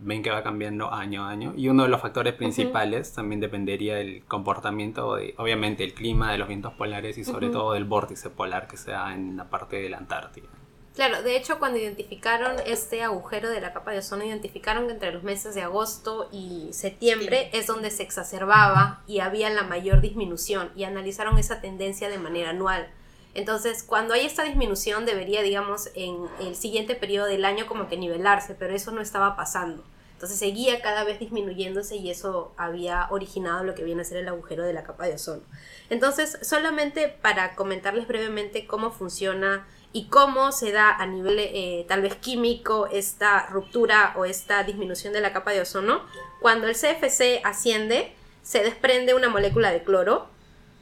Ven 0.00 0.22
que 0.22 0.30
va 0.30 0.42
cambiando 0.42 0.92
año 0.92 1.24
a 1.24 1.30
año. 1.30 1.54
Y 1.56 1.68
uno 1.68 1.84
de 1.84 1.88
los 1.88 2.00
factores 2.00 2.34
principales 2.34 3.12
también 3.12 3.40
dependería 3.40 3.96
del 3.96 4.24
comportamiento 4.24 5.16
de, 5.16 5.34
obviamente, 5.38 5.84
el 5.84 5.94
clima, 5.94 6.32
de 6.32 6.38
los 6.38 6.48
vientos 6.48 6.74
polares 6.74 7.18
y 7.18 7.24
sobre 7.24 7.48
todo 7.48 7.72
del 7.72 7.84
vórtice 7.84 8.30
polar 8.30 8.68
que 8.68 8.76
se 8.76 8.90
da 8.90 9.14
en 9.14 9.36
la 9.36 9.48
parte 9.48 9.76
de 9.76 9.88
la 9.88 9.98
Antártida. 9.98 10.48
Claro, 10.96 11.22
de 11.22 11.36
hecho 11.36 11.58
cuando 11.58 11.78
identificaron 11.78 12.56
este 12.64 13.02
agujero 13.02 13.50
de 13.50 13.60
la 13.60 13.74
capa 13.74 13.90
de 13.90 13.98
ozono, 13.98 14.24
identificaron 14.24 14.86
que 14.86 14.94
entre 14.94 15.12
los 15.12 15.22
meses 15.22 15.54
de 15.54 15.60
agosto 15.60 16.30
y 16.32 16.70
septiembre 16.72 17.50
es 17.52 17.66
donde 17.66 17.90
se 17.90 18.02
exacerbaba 18.02 19.02
y 19.06 19.20
había 19.20 19.50
la 19.50 19.62
mayor 19.62 20.00
disminución 20.00 20.70
y 20.74 20.84
analizaron 20.84 21.36
esa 21.36 21.60
tendencia 21.60 22.08
de 22.08 22.18
manera 22.18 22.48
anual. 22.48 22.88
Entonces, 23.36 23.82
cuando 23.82 24.14
hay 24.14 24.24
esta 24.24 24.44
disminución 24.44 25.04
debería, 25.04 25.42
digamos, 25.42 25.90
en 25.94 26.16
el 26.40 26.56
siguiente 26.56 26.94
periodo 26.94 27.26
del 27.26 27.44
año 27.44 27.66
como 27.66 27.86
que 27.86 27.98
nivelarse, 27.98 28.54
pero 28.54 28.74
eso 28.74 28.92
no 28.92 29.02
estaba 29.02 29.36
pasando. 29.36 29.84
Entonces 30.14 30.38
seguía 30.38 30.80
cada 30.80 31.04
vez 31.04 31.20
disminuyéndose 31.20 31.96
y 31.96 32.10
eso 32.10 32.54
había 32.56 33.06
originado 33.10 33.62
lo 33.64 33.74
que 33.74 33.84
viene 33.84 34.00
a 34.00 34.04
ser 34.06 34.16
el 34.16 34.28
agujero 34.28 34.64
de 34.64 34.72
la 34.72 34.84
capa 34.84 35.04
de 35.04 35.16
ozono. 35.16 35.42
Entonces, 35.90 36.38
solamente 36.40 37.08
para 37.08 37.54
comentarles 37.54 38.08
brevemente 38.08 38.66
cómo 38.66 38.90
funciona 38.90 39.66
y 39.92 40.06
cómo 40.06 40.52
se 40.52 40.72
da 40.72 40.96
a 40.96 41.04
nivel 41.04 41.38
eh, 41.38 41.84
tal 41.86 42.00
vez 42.00 42.14
químico 42.14 42.88
esta 42.90 43.48
ruptura 43.48 44.14
o 44.16 44.24
esta 44.24 44.62
disminución 44.62 45.12
de 45.12 45.20
la 45.20 45.34
capa 45.34 45.50
de 45.50 45.60
ozono. 45.60 46.00
Cuando 46.40 46.66
el 46.68 46.74
CFC 46.74 47.42
asciende, 47.44 48.14
se 48.42 48.62
desprende 48.62 49.12
una 49.12 49.28
molécula 49.28 49.70
de 49.70 49.82
cloro 49.82 50.28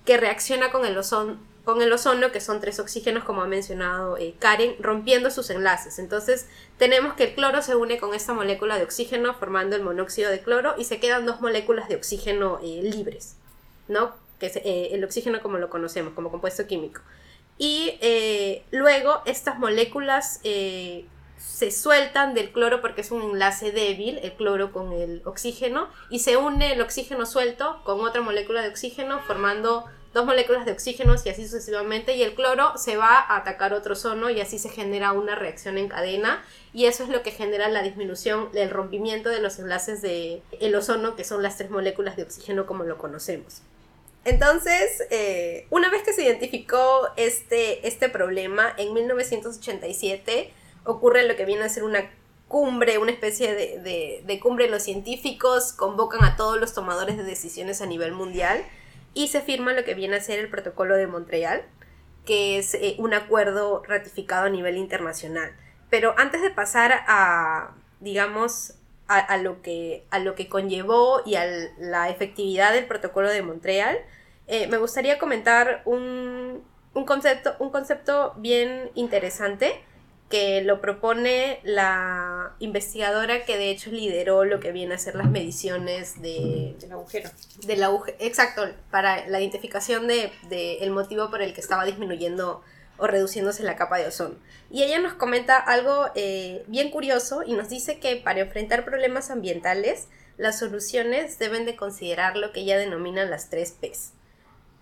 que 0.04 0.18
reacciona 0.18 0.70
con 0.70 0.86
el, 0.86 0.96
ozono, 0.96 1.38
con 1.64 1.80
el 1.82 1.92
ozono, 1.92 2.30
que 2.32 2.40
son 2.40 2.60
tres 2.60 2.78
oxígenos, 2.78 3.24
como 3.24 3.42
ha 3.42 3.46
mencionado 3.46 4.16
eh, 4.16 4.34
Karen, 4.38 4.76
rompiendo 4.80 5.30
sus 5.30 5.50
enlaces. 5.50 5.98
Entonces, 5.98 6.46
tenemos 6.78 7.14
que 7.14 7.24
el 7.24 7.34
cloro 7.34 7.62
se 7.62 7.74
une 7.74 7.98
con 7.98 8.14
esta 8.14 8.34
molécula 8.34 8.76
de 8.76 8.84
oxígeno 8.84 9.34
formando 9.34 9.76
el 9.76 9.82
monóxido 9.82 10.30
de 10.30 10.40
cloro 10.40 10.74
y 10.76 10.84
se 10.84 11.00
quedan 11.00 11.26
dos 11.26 11.40
moléculas 11.40 11.88
de 11.88 11.96
oxígeno 11.96 12.58
eh, 12.62 12.80
libres, 12.82 13.36
¿no? 13.88 14.12
Que 14.38 14.46
es 14.46 14.60
el 14.64 15.02
oxígeno 15.04 15.40
como 15.40 15.58
lo 15.58 15.70
conocemos, 15.70 16.12
como 16.12 16.30
compuesto 16.30 16.66
químico. 16.66 17.00
Y 17.58 17.98
eh, 18.00 18.64
luego 18.70 19.22
estas 19.26 19.58
moléculas 19.58 20.40
eh, 20.42 21.06
se 21.38 21.70
sueltan 21.70 22.34
del 22.34 22.50
cloro 22.50 22.80
porque 22.80 23.02
es 23.02 23.10
un 23.10 23.22
enlace 23.22 23.70
débil, 23.70 24.18
el 24.18 24.32
cloro 24.32 24.72
con 24.72 24.92
el 24.92 25.22
oxígeno, 25.24 25.88
y 26.10 26.18
se 26.18 26.36
une 26.36 26.72
el 26.72 26.80
oxígeno 26.80 27.26
suelto 27.26 27.80
con 27.84 28.00
otra 28.00 28.22
molécula 28.22 28.62
de 28.62 28.68
oxígeno, 28.68 29.20
formando 29.20 29.84
dos 30.14 30.24
moléculas 30.24 30.64
de 30.64 30.72
oxígeno 30.72 31.14
y 31.22 31.28
así 31.28 31.44
sucesivamente, 31.44 32.14
y 32.14 32.22
el 32.22 32.34
cloro 32.34 32.78
se 32.78 32.96
va 32.96 33.18
a 33.18 33.36
atacar 33.36 33.74
otro 33.74 33.94
ozono 33.94 34.30
y 34.30 34.40
así 34.40 34.58
se 34.58 34.70
genera 34.70 35.12
una 35.12 35.34
reacción 35.34 35.76
en 35.76 35.88
cadena, 35.88 36.42
y 36.72 36.86
eso 36.86 37.02
es 37.02 37.10
lo 37.10 37.22
que 37.22 37.32
genera 37.32 37.68
la 37.68 37.82
disminución, 37.82 38.48
el 38.54 38.70
rompimiento 38.70 39.28
de 39.28 39.40
los 39.40 39.58
enlaces 39.58 40.00
del 40.00 40.40
el 40.60 40.74
ozono, 40.76 41.16
que 41.16 41.24
son 41.24 41.42
las 41.42 41.58
tres 41.58 41.70
moléculas 41.70 42.16
de 42.16 42.22
oxígeno 42.22 42.64
como 42.64 42.84
lo 42.84 42.96
conocemos. 42.96 43.62
Entonces, 44.24 45.02
eh, 45.10 45.66
una 45.68 45.90
vez 45.90 46.02
que 46.02 46.14
se 46.14 46.22
identificó 46.22 47.08
este, 47.16 47.86
este 47.86 48.08
problema, 48.08 48.72
en 48.78 48.94
1987 48.94 50.50
ocurre 50.84 51.26
lo 51.26 51.36
que 51.36 51.44
viene 51.44 51.64
a 51.64 51.68
ser 51.68 51.82
una 51.82 52.10
cumbre, 52.48 52.98
una 52.98 53.10
especie 53.10 53.54
de, 53.54 54.22
de, 54.24 54.40
cumbre. 54.40 54.68
Los 54.68 54.82
científicos 54.82 55.72
convocan 55.72 56.24
a 56.24 56.36
todos 56.36 56.58
los 56.58 56.72
tomadores 56.72 57.16
de 57.16 57.24
decisiones 57.24 57.82
a 57.82 57.86
nivel 57.86 58.12
mundial 58.12 58.64
y 59.14 59.28
se 59.28 59.40
firma 59.40 59.72
lo 59.72 59.84
que 59.84 59.94
viene 59.94 60.16
a 60.16 60.20
ser 60.20 60.38
el 60.38 60.50
Protocolo 60.50 60.96
de 60.96 61.06
Montreal, 61.06 61.62
que 62.26 62.58
es 62.58 62.74
eh, 62.74 62.96
un 62.98 63.14
acuerdo 63.14 63.82
ratificado 63.86 64.46
a 64.46 64.50
nivel 64.50 64.76
internacional. 64.76 65.54
Pero 65.90 66.14
antes 66.18 66.42
de 66.42 66.50
pasar 66.50 67.04
a, 67.06 67.74
digamos, 68.00 68.74
a, 69.06 69.36
lo, 69.36 69.62
que, 69.62 70.04
a 70.10 70.18
lo 70.18 70.34
que 70.34 70.48
conllevó 70.48 71.22
y 71.26 71.36
a 71.36 71.44
la 71.78 72.08
efectividad 72.08 72.72
del 72.72 72.86
protocolo 72.86 73.28
de 73.28 73.42
Montreal, 73.42 73.98
eh, 74.46 74.66
me 74.66 74.78
gustaría 74.78 75.18
comentar 75.18 75.82
un, 75.84 76.64
un, 76.94 77.04
concepto, 77.04 77.54
un 77.58 77.70
concepto 77.70 78.34
bien 78.38 78.90
interesante 78.94 79.84
que 80.34 80.62
lo 80.62 80.80
propone 80.80 81.60
la 81.62 82.56
investigadora 82.58 83.44
que 83.44 83.56
de 83.56 83.70
hecho 83.70 83.92
lideró 83.92 84.44
lo 84.44 84.58
que 84.58 84.72
viene 84.72 84.96
a 84.96 84.98
ser 84.98 85.14
las 85.14 85.30
mediciones 85.30 86.20
de, 86.20 86.74
del 86.80 86.90
agujero. 86.90 87.30
Del 87.64 87.84
agujero, 87.84 88.16
exacto, 88.18 88.68
para 88.90 89.28
la 89.28 89.38
identificación 89.38 90.08
del 90.08 90.32
de, 90.48 90.78
el 90.78 90.90
motivo 90.90 91.30
por 91.30 91.40
el 91.40 91.54
que 91.54 91.60
estaba 91.60 91.84
disminuyendo 91.84 92.62
o 92.96 93.06
reduciéndose 93.06 93.62
la 93.62 93.76
capa 93.76 93.96
de 93.98 94.08
ozono. 94.08 94.34
Y 94.72 94.82
ella 94.82 94.98
nos 94.98 95.14
comenta 95.14 95.56
algo 95.56 96.06
eh, 96.16 96.64
bien 96.66 96.90
curioso 96.90 97.44
y 97.46 97.52
nos 97.52 97.68
dice 97.68 98.00
que 98.00 98.16
para 98.16 98.40
enfrentar 98.40 98.84
problemas 98.84 99.30
ambientales, 99.30 100.08
las 100.36 100.58
soluciones 100.58 101.38
deben 101.38 101.64
de 101.64 101.76
considerar 101.76 102.36
lo 102.36 102.50
que 102.50 102.62
ella 102.62 102.76
denomina 102.76 103.24
las 103.24 103.50
tres 103.50 103.70
P's. 103.70 104.10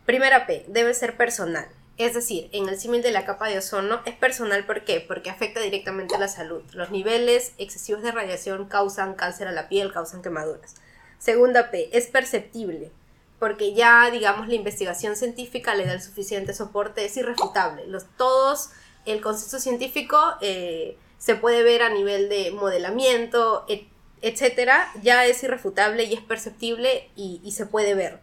Primera 0.07 0.47
P, 0.47 0.65
debe 0.69 0.95
ser 0.95 1.19
personal. 1.19 1.67
Es 2.03 2.15
decir, 2.15 2.49
en 2.53 2.69
el 2.69 2.81
símil 2.81 3.01
de 3.01 3.13
la 3.13 3.25
capa 3.25 3.49
de 3.49 3.59
ozono 3.59 4.01
es 4.07 4.17
personal 4.17 4.67
¿por 4.67 4.85
qué? 4.85 5.01
Porque 5.07 5.31
afecta 5.31 5.61
directamente 5.61 6.17
a 6.17 6.19
la 6.19 6.27
salud. 6.27 6.63
Los 6.73 6.91
niveles 6.91 7.53
excesivos 7.59 8.03
de 8.03 8.11
radiación 8.11 8.67
causan 8.67 9.15
cáncer 9.15 9.47
a 9.47 9.53
la 9.53 9.69
piel, 9.69 9.93
causan 9.93 10.21
quemaduras. 10.21 10.75
Segunda 11.19 11.71
P, 11.71 11.97
es 11.97 12.09
perceptible 12.09 12.91
porque 13.39 13.73
ya, 13.75 14.11
digamos, 14.11 14.49
la 14.49 14.55
investigación 14.55 15.15
científica 15.15 15.77
le 15.77 15.85
da 15.85 15.93
el 15.93 16.03
suficiente 16.03 16.55
soporte, 16.55 17.05
es 17.05 17.17
irrefutable. 17.17 17.87
Los, 17.87 18.07
todos, 18.17 18.71
el 19.05 19.21
consenso 19.21 19.61
científico 19.61 20.17
eh, 20.41 20.97
se 21.19 21.37
puede 21.37 21.63
ver 21.63 21.83
a 21.83 21.89
nivel 21.89 22.29
de 22.29 22.51
modelamiento, 22.51 23.65
et, 23.69 23.87
etcétera, 24.23 24.91
ya 25.03 25.27
es 25.27 25.43
irrefutable 25.43 26.05
y 26.05 26.15
es 26.15 26.21
perceptible 26.21 27.11
y, 27.15 27.41
y 27.45 27.53
se 27.53 27.67
puede 27.67 27.95
ver. 27.95 28.21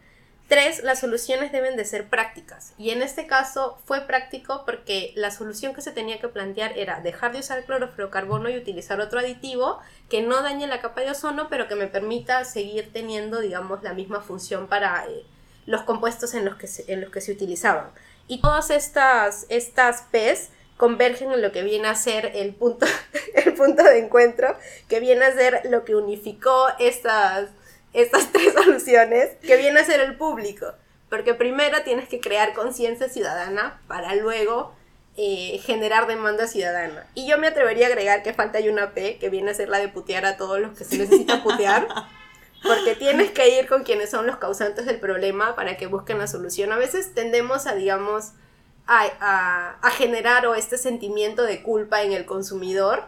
Tres, 0.50 0.82
las 0.82 0.98
soluciones 0.98 1.52
deben 1.52 1.76
de 1.76 1.84
ser 1.84 2.08
prácticas. 2.08 2.74
Y 2.76 2.90
en 2.90 3.02
este 3.02 3.28
caso 3.28 3.78
fue 3.84 4.00
práctico 4.00 4.64
porque 4.66 5.12
la 5.14 5.30
solución 5.30 5.74
que 5.74 5.80
se 5.80 5.92
tenía 5.92 6.18
que 6.18 6.26
plantear 6.26 6.76
era 6.76 7.00
dejar 7.00 7.30
de 7.30 7.38
usar 7.38 7.64
clorofluorocarbono 7.64 8.50
y 8.50 8.56
utilizar 8.56 9.00
otro 9.00 9.20
aditivo 9.20 9.78
que 10.08 10.22
no 10.22 10.42
dañe 10.42 10.66
la 10.66 10.80
capa 10.80 11.02
de 11.02 11.12
ozono, 11.12 11.46
pero 11.48 11.68
que 11.68 11.76
me 11.76 11.86
permita 11.86 12.44
seguir 12.44 12.92
teniendo, 12.92 13.38
digamos, 13.38 13.84
la 13.84 13.94
misma 13.94 14.22
función 14.22 14.66
para 14.66 15.06
eh, 15.06 15.24
los 15.66 15.82
compuestos 15.82 16.34
en 16.34 16.44
los, 16.44 16.56
que 16.56 16.66
se, 16.66 16.92
en 16.92 17.02
los 17.02 17.10
que 17.10 17.20
se 17.20 17.30
utilizaban. 17.30 17.92
Y 18.26 18.40
todas 18.40 18.70
estas, 18.70 19.46
estas 19.50 20.02
P's 20.10 20.48
convergen 20.76 21.30
en 21.30 21.42
lo 21.42 21.52
que 21.52 21.62
viene 21.62 21.86
a 21.86 21.94
ser 21.94 22.32
el 22.34 22.56
punto, 22.56 22.86
el 23.36 23.54
punto 23.54 23.84
de 23.84 23.98
encuentro, 24.00 24.58
que 24.88 24.98
viene 24.98 25.26
a 25.26 25.32
ser 25.32 25.60
lo 25.70 25.84
que 25.84 25.94
unificó 25.94 26.66
estas 26.80 27.50
estas 27.92 28.32
tres 28.32 28.54
soluciones 28.54 29.30
que 29.42 29.56
viene 29.56 29.80
a 29.80 29.84
ser 29.84 30.00
el 30.00 30.16
público. 30.16 30.66
Porque 31.08 31.34
primero 31.34 31.82
tienes 31.82 32.08
que 32.08 32.20
crear 32.20 32.54
conciencia 32.54 33.08
ciudadana 33.08 33.80
para 33.88 34.14
luego 34.14 34.74
eh, 35.16 35.58
generar 35.64 36.06
demanda 36.06 36.46
ciudadana. 36.46 37.06
Y 37.14 37.28
yo 37.28 37.36
me 37.36 37.48
atrevería 37.48 37.86
a 37.86 37.88
agregar 37.88 38.22
que 38.22 38.32
falta 38.32 38.58
hay 38.58 38.68
una 38.68 38.94
P 38.94 39.18
que 39.18 39.28
viene 39.28 39.50
a 39.50 39.54
ser 39.54 39.68
la 39.68 39.78
de 39.78 39.88
putear 39.88 40.24
a 40.24 40.36
todos 40.36 40.60
los 40.60 40.78
que 40.78 40.84
se 40.84 40.98
necesita 40.98 41.42
putear. 41.42 41.88
Porque 42.62 42.94
tienes 42.94 43.30
que 43.30 43.58
ir 43.58 43.66
con 43.66 43.84
quienes 43.84 44.10
son 44.10 44.26
los 44.26 44.36
causantes 44.36 44.84
del 44.84 45.00
problema 45.00 45.56
para 45.56 45.76
que 45.78 45.86
busquen 45.86 46.18
la 46.18 46.26
solución. 46.26 46.72
A 46.72 46.76
veces 46.76 47.14
tendemos 47.14 47.66
a, 47.66 47.74
digamos, 47.74 48.32
a, 48.86 49.06
a, 49.18 49.78
a 49.80 49.90
generar 49.90 50.46
o 50.46 50.54
este 50.54 50.76
sentimiento 50.76 51.42
de 51.42 51.62
culpa 51.62 52.02
en 52.02 52.12
el 52.12 52.26
consumidor 52.26 53.04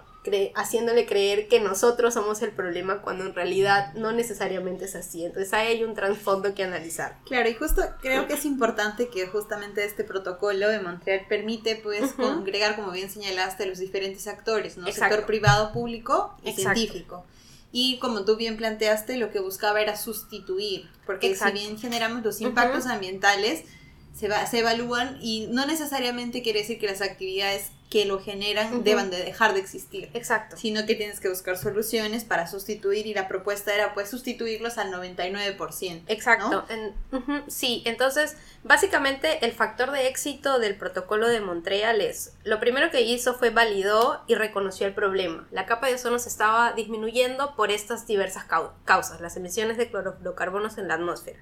haciéndole 0.55 1.07
creer 1.07 1.49
que 1.49 1.61
nosotros 1.61 2.15
somos 2.15 2.43
el 2.43 2.53
problema 2.53 3.03
cuando 3.03 3.25
en 3.25 3.35
realidad 3.35 3.93
no 3.95 4.13
necesariamente 4.13 4.85
es 4.85 4.95
así. 4.95 5.25
Entonces 5.25 5.53
ahí 5.53 5.69
hay 5.69 5.85
un 5.85 5.95
trasfondo 5.95 6.55
que 6.55 6.63
analizar. 6.63 7.19
Claro, 7.25 7.49
y 7.49 7.55
justo 7.55 7.83
creo 8.01 8.27
que 8.27 8.35
es 8.35 8.45
importante 8.45 9.09
que 9.09 9.27
justamente 9.27 9.85
este 9.85 10.05
protocolo 10.05 10.69
de 10.69 10.81
Montreal 10.81 11.27
permite 11.29 11.77
pues 11.77 12.13
congregar, 12.13 12.77
como 12.77 12.93
bien 12.93 13.11
señalaste, 13.11 13.67
los 13.67 13.79
diferentes 13.79 14.27
actores, 14.29 14.77
¿no? 14.77 14.87
Sector 14.87 15.27
privado, 15.27 15.73
público 15.73 16.37
y 16.45 16.53
científico. 16.53 17.25
Y 17.73 17.99
como 17.99 18.25
tú 18.25 18.37
bien 18.37 18.59
planteaste, 18.59 19.17
lo 19.17 19.31
que 19.31 19.41
buscaba 19.41 19.81
era 19.81 19.97
sustituir, 19.97 20.91
porque 21.07 21.35
si 21.35 21.51
bien 21.53 21.79
generamos 21.79 22.23
los 22.23 22.41
impactos 22.43 22.87
ambientales, 22.87 23.65
se, 24.15 24.29
va, 24.29 24.47
se 24.47 24.61
evalúan 24.61 25.19
y 25.21 25.49
no 25.51 25.67
necesariamente 25.67 26.43
quiere 26.43 26.61
decir 26.61 26.79
que 26.79 26.87
las 26.87 27.01
actividades 27.01 27.71
que 27.93 28.07
lo 28.07 28.19
generan 28.19 28.85
deban 28.85 29.11
de 29.11 29.23
dejar 29.23 29.53
de 29.53 29.61
existir. 29.61 30.09
Exacto. 30.15 30.57
Sino 30.57 30.87
que 30.87 30.95
tienes 30.95 31.21
que 31.21 31.29
buscar 31.29 31.59
soluciones 31.59 32.25
para 32.25 32.47
sustituir 32.47 33.07
y 33.07 33.13
la 33.13 33.29
propuesta 33.29 33.75
era 33.75 33.93
pues 33.93 34.09
sustituirlos 34.09 34.79
al 34.79 34.91
99%. 34.91 36.05
Exacto. 36.07 36.65
sí, 37.49 37.83
entonces 37.85 38.35
básicamente 38.65 39.45
el 39.45 39.53
factor 39.53 39.91
de 39.91 40.09
éxito 40.09 40.59
del 40.59 40.75
protocolo 40.75 41.29
de 41.29 41.43
Montreal 41.43 42.01
es, 42.01 42.33
lo 42.45 42.61
primero 42.61 42.91
que 42.91 43.03
hizo 43.03 43.35
fue 43.35 43.51
validó 43.51 44.23
y 44.27 44.37
reconoció 44.37 44.87
el 44.87 44.95
problema. 44.95 45.47
La 45.51 45.67
capa 45.67 45.89
de 45.89 45.97
ozono 45.97 46.19
se 46.19 46.31
estaba 46.31 46.73
disminuyendo 46.73 47.55
por 47.57 47.71
estas 47.71 48.07
diversas 48.07 48.47
causas, 48.87 49.21
las 49.21 49.37
emisiones 49.37 49.77
de 49.77 49.91
clorofluorocarbonos 49.91 50.79
en 50.79 50.89
la 50.89 50.95
atmósfera. 50.95 51.41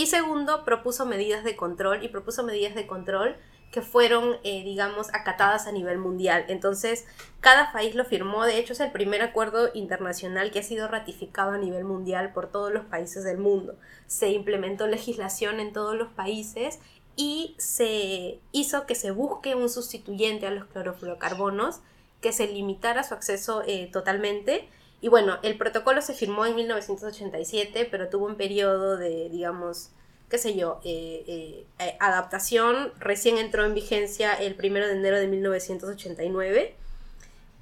Y 0.00 0.06
segundo, 0.06 0.64
propuso 0.64 1.04
medidas 1.04 1.44
de 1.44 1.56
control 1.56 2.02
y 2.02 2.08
propuso 2.08 2.42
medidas 2.42 2.74
de 2.74 2.86
control 2.86 3.36
que 3.70 3.82
fueron, 3.82 4.38
eh, 4.44 4.64
digamos, 4.64 5.12
acatadas 5.12 5.66
a 5.66 5.72
nivel 5.72 5.98
mundial. 5.98 6.46
Entonces, 6.48 7.04
cada 7.40 7.70
país 7.70 7.94
lo 7.94 8.06
firmó. 8.06 8.46
De 8.46 8.58
hecho, 8.58 8.72
es 8.72 8.80
el 8.80 8.92
primer 8.92 9.20
acuerdo 9.20 9.68
internacional 9.74 10.52
que 10.52 10.60
ha 10.60 10.62
sido 10.62 10.88
ratificado 10.88 11.50
a 11.50 11.58
nivel 11.58 11.84
mundial 11.84 12.32
por 12.32 12.46
todos 12.46 12.72
los 12.72 12.86
países 12.86 13.24
del 13.24 13.36
mundo. 13.36 13.76
Se 14.06 14.30
implementó 14.30 14.86
legislación 14.86 15.60
en 15.60 15.74
todos 15.74 15.94
los 15.94 16.08
países 16.08 16.78
y 17.14 17.54
se 17.58 18.40
hizo 18.52 18.86
que 18.86 18.94
se 18.94 19.10
busque 19.10 19.54
un 19.54 19.68
sustituyente 19.68 20.46
a 20.46 20.50
los 20.50 20.64
clorofluorocarbonos 20.64 21.80
que 22.22 22.32
se 22.32 22.46
limitara 22.46 23.04
su 23.04 23.12
acceso 23.12 23.64
eh, 23.66 23.90
totalmente. 23.92 24.66
Y 25.00 25.08
bueno, 25.08 25.38
el 25.42 25.56
protocolo 25.56 26.02
se 26.02 26.14
firmó 26.14 26.44
en 26.44 26.54
1987, 26.54 27.88
pero 27.90 28.08
tuvo 28.08 28.26
un 28.26 28.36
periodo 28.36 28.96
de, 28.96 29.30
digamos, 29.30 29.90
qué 30.30 30.38
sé 30.38 30.56
yo, 30.56 30.80
eh, 30.84 31.24
eh, 31.26 31.66
eh, 31.78 31.96
adaptación 32.00 32.92
recién 32.98 33.36
entró 33.36 33.64
en 33.64 33.74
vigencia 33.74 34.32
el 34.34 34.56
1 34.58 34.86
de 34.86 34.92
enero 34.92 35.18
de 35.18 35.26
1989 35.26 36.76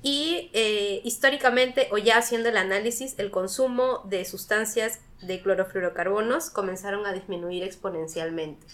y 0.03 0.51
históricamente 1.03 1.89
o 1.91 1.99
ya 1.99 2.19
haciendo 2.19 2.51
el 2.51 2.57
análisis, 2.57 3.19
el 3.19 3.31
consumo 3.31 4.03
de 4.05 4.25
sustancias 4.25 5.01
de 5.23 5.43
clorofluorocarbonos 5.43 6.51
comenzaron 6.51 7.05
a 7.07 7.13
disminuir 7.13 7.65
exponencialmente. 7.65 8.65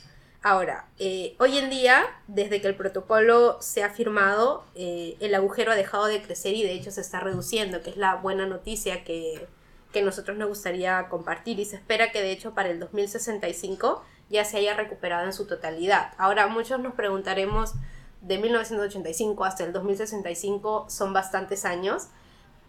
Ahora, 0.46 0.84
hoy 1.38 1.56
en 1.56 1.70
día, 1.70 2.04
desde 2.26 2.60
que 2.60 2.68
el 2.68 2.76
protocolo 2.76 3.56
se 3.62 3.82
ha 3.82 3.88
firmado, 3.88 4.66
el 4.74 5.34
agujero 5.34 5.72
ha 5.72 5.74
dejado 5.74 6.04
de 6.04 6.20
crecer 6.20 6.52
y 6.52 6.62
de 6.62 6.74
hecho 6.74 6.90
se 6.90 7.00
está 7.00 7.18
reduciendo, 7.18 7.80
que 7.80 7.88
es 7.88 7.96
la 7.96 8.16
buena 8.16 8.44
noticia 8.44 9.04
que, 9.04 9.48
que 9.90 10.02
nosotros 10.02 10.36
nos 10.36 10.48
gustaría 10.48 11.08
compartir 11.08 11.60
y 11.60 11.64
se 11.64 11.76
espera 11.76 12.12
que 12.12 12.20
de 12.20 12.30
hecho 12.30 12.52
para 12.52 12.68
el 12.68 12.78
2065 12.78 14.04
ya 14.28 14.44
se 14.44 14.58
haya 14.58 14.74
recuperado 14.74 15.24
en 15.24 15.32
su 15.32 15.46
totalidad. 15.46 16.12
Ahora 16.18 16.46
muchos 16.46 16.78
nos 16.78 16.92
preguntaremos 16.92 17.72
de 18.20 18.36
1985 18.36 19.46
hasta 19.46 19.64
el 19.64 19.72
2065 19.72 20.90
son 20.90 21.14
bastantes 21.14 21.64
años, 21.64 22.08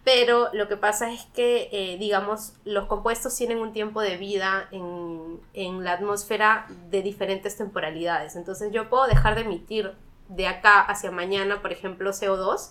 pero 0.05 0.49
lo 0.53 0.67
que 0.67 0.77
pasa 0.77 1.11
es 1.11 1.25
que, 1.33 1.67
eh, 1.71 1.97
digamos, 1.97 2.53
los 2.63 2.85
compuestos 2.85 3.35
tienen 3.35 3.57
un 3.57 3.73
tiempo 3.73 4.01
de 4.01 4.17
vida 4.17 4.69
en, 4.71 5.41
en 5.53 5.83
la 5.83 5.93
atmósfera 5.93 6.67
de 6.91 7.01
diferentes 7.01 7.57
temporalidades. 7.57 8.35
Entonces 8.35 8.71
yo 8.71 8.87
puedo 8.87 9.07
dejar 9.07 9.33
de 9.33 9.41
emitir 9.41 9.93
de 10.29 10.47
acá 10.47 10.81
hacia 10.81 11.09
mañana, 11.09 11.59
por 11.63 11.71
ejemplo, 11.71 12.11
CO2, 12.11 12.69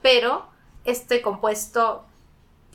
pero 0.00 0.46
este 0.84 1.22
compuesto 1.22 2.04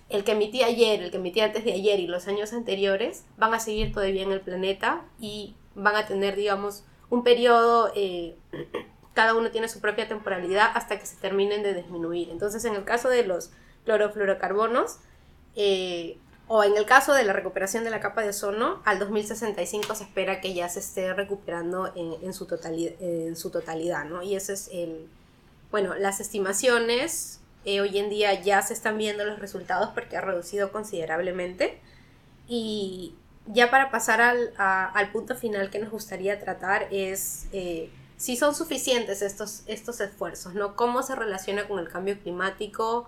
el 0.10 0.26
que 0.26 0.34
emití 0.34 0.62
ayer, 0.62 1.02
el 1.02 1.12
que 1.12 1.18
emití 1.18 1.40
antes 1.40 1.64
de 1.64 1.72
ayer 1.72 2.02
y 2.02 2.08
los 2.08 2.28
años 2.28 2.52
anteriores 2.52 3.24
van 3.38 3.54
a 3.54 3.62
seguir 3.62 3.94
todavía 3.94 4.24
en 4.24 4.34
el 4.34 4.42
planeta 4.42 5.04
y 5.22 5.56
van 5.74 5.96
a 5.96 6.06
tener, 6.06 6.36
digamos, 6.36 6.84
un 7.10 7.24
periodo, 7.24 7.94
eh, 7.96 8.36
cada 9.14 9.36
uno 9.36 9.52
tiene 9.52 9.70
su 9.70 9.80
propia 9.80 10.10
temporalidad 10.10 10.70
hasta 10.74 11.00
que 11.00 11.06
se 11.06 11.16
terminen 11.16 11.64
de 11.64 11.74
disminuir. 11.74 12.30
Entonces, 12.30 12.66
en 12.66 12.76
el 12.76 12.84
caso 12.84 13.08
de 13.08 13.26
los 13.26 13.52
clorofluorocarbonos, 13.86 14.98
eh, 15.56 16.18
o 16.48 16.64
en 16.64 16.76
el 16.76 16.86
caso 16.86 17.14
de 17.14 17.24
la 17.24 17.34
recuperación 17.34 17.84
de 17.84 17.90
la 17.90 18.00
capa 18.00 18.22
de 18.22 18.30
ozono, 18.30 18.82
al 18.84 19.00
2065 19.00 19.96
se 19.96 20.04
espera 20.04 20.42
que 20.42 20.54
ya 20.54 20.68
se 20.68 20.80
esté 20.80 21.14
recuperando 21.14 21.94
en, 21.96 22.34
su, 22.34 22.46
totalidad, 22.46 22.94
en 23.00 23.38
su 23.38 23.52
totalidad, 23.52 24.04
¿no? 24.04 24.22
Y 24.22 24.36
ese 24.36 24.54
es 24.54 24.70
el, 24.74 25.08
bueno, 25.72 25.96
las 25.96 26.20
estimaciones 26.20 27.40
eh, 27.64 27.80
hoy 27.80 27.98
en 27.98 28.10
día 28.10 28.42
ya 28.42 28.62
se 28.62 28.74
están 28.74 28.98
viendo 28.98 29.24
los 29.24 29.40
resultados 29.40 29.92
porque 29.94 30.18
ha 30.18 30.22
reducido 30.22 30.72
considerablemente. 30.72 31.80
Y 32.48 33.16
ya 33.48 33.72
para 33.72 33.92
pasar 33.92 34.22
al, 34.22 34.54
al 34.58 35.12
punto 35.12 35.36
final 35.36 35.70
que 35.70 35.80
nos 35.80 35.90
gustaría 35.92 36.40
tratar 36.40 36.88
es 36.92 37.46
eh, 37.54 37.90
si 38.18 38.36
son 38.36 38.54
suficientes 38.56 39.22
estos, 39.22 39.64
estos 39.68 40.00
esfuerzos, 40.00 40.54
¿no? 40.54 40.76
Cómo 40.76 41.02
se 41.04 41.16
relaciona 41.16 41.68
con 41.68 41.80
el 41.80 41.88
cambio 41.90 42.20
climático 42.20 43.08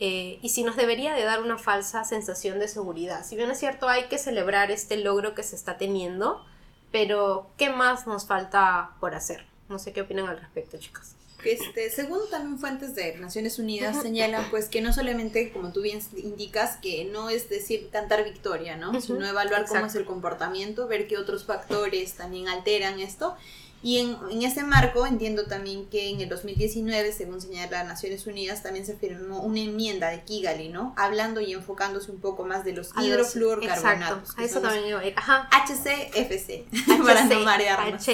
eh, 0.00 0.38
y 0.42 0.48
si 0.48 0.64
nos 0.64 0.76
debería 0.76 1.14
de 1.14 1.22
dar 1.22 1.42
una 1.42 1.58
falsa 1.58 2.04
sensación 2.04 2.58
de 2.58 2.68
seguridad. 2.68 3.24
Si 3.24 3.36
bien 3.36 3.50
es 3.50 3.58
cierto, 3.58 3.88
hay 3.88 4.04
que 4.04 4.18
celebrar 4.18 4.70
este 4.70 4.96
logro 4.96 5.34
que 5.34 5.42
se 5.42 5.56
está 5.56 5.78
teniendo, 5.78 6.44
pero 6.90 7.50
¿qué 7.56 7.70
más 7.70 8.06
nos 8.06 8.26
falta 8.26 8.92
por 9.00 9.14
hacer? 9.14 9.46
No 9.68 9.78
sé 9.78 9.92
qué 9.92 10.02
opinan 10.02 10.28
al 10.28 10.38
respecto, 10.38 10.78
chicas. 10.78 11.14
Este, 11.44 11.90
según 11.90 12.20
también 12.30 12.58
fuentes 12.58 12.94
de 12.94 13.16
Naciones 13.16 13.58
Unidas 13.58 14.00
señalan 14.00 14.50
pues 14.50 14.68
que 14.68 14.80
no 14.80 14.94
solamente, 14.94 15.52
como 15.52 15.72
tú 15.72 15.82
bien 15.82 16.00
indicas, 16.16 16.78
que 16.78 17.04
no 17.04 17.28
es 17.28 17.50
decir 17.50 17.90
cantar 17.90 18.24
victoria, 18.24 18.76
¿no? 18.76 18.98
Sino 19.00 19.26
evaluar 19.26 19.66
cómo 19.66 19.84
es 19.86 19.94
el 19.94 20.06
comportamiento, 20.06 20.88
ver 20.88 21.06
qué 21.06 21.18
otros 21.18 21.44
factores 21.44 22.14
también 22.14 22.48
alteran 22.48 22.98
esto. 22.98 23.36
Y 23.84 23.98
en, 23.98 24.16
en 24.30 24.42
ese 24.42 24.64
marco 24.64 25.06
entiendo 25.06 25.44
también 25.44 25.90
que 25.90 26.08
en 26.08 26.22
el 26.22 26.30
2019, 26.30 27.12
según 27.12 27.42
señala 27.42 27.84
Naciones 27.84 28.26
Unidas, 28.26 28.62
también 28.62 28.86
se 28.86 28.96
firmó 28.96 29.42
una 29.42 29.60
enmienda 29.60 30.08
de 30.08 30.22
Kigali, 30.22 30.70
¿no? 30.70 30.94
Hablando 30.96 31.42
y 31.42 31.52
enfocándose 31.52 32.10
un 32.10 32.18
poco 32.18 32.46
más 32.46 32.64
de 32.64 32.72
los 32.72 32.92
hidrofluorcarbonatos. 32.98 34.38
A 34.38 34.42
eso 34.42 34.60
también 34.60 34.86
iba 34.86 35.00
a 35.00 35.06
ir. 35.06 35.12
Ajá. 35.16 35.50
HCFC, 35.52 36.64
para 37.04 37.26
no 37.26 37.40
marearnos. 37.40 38.06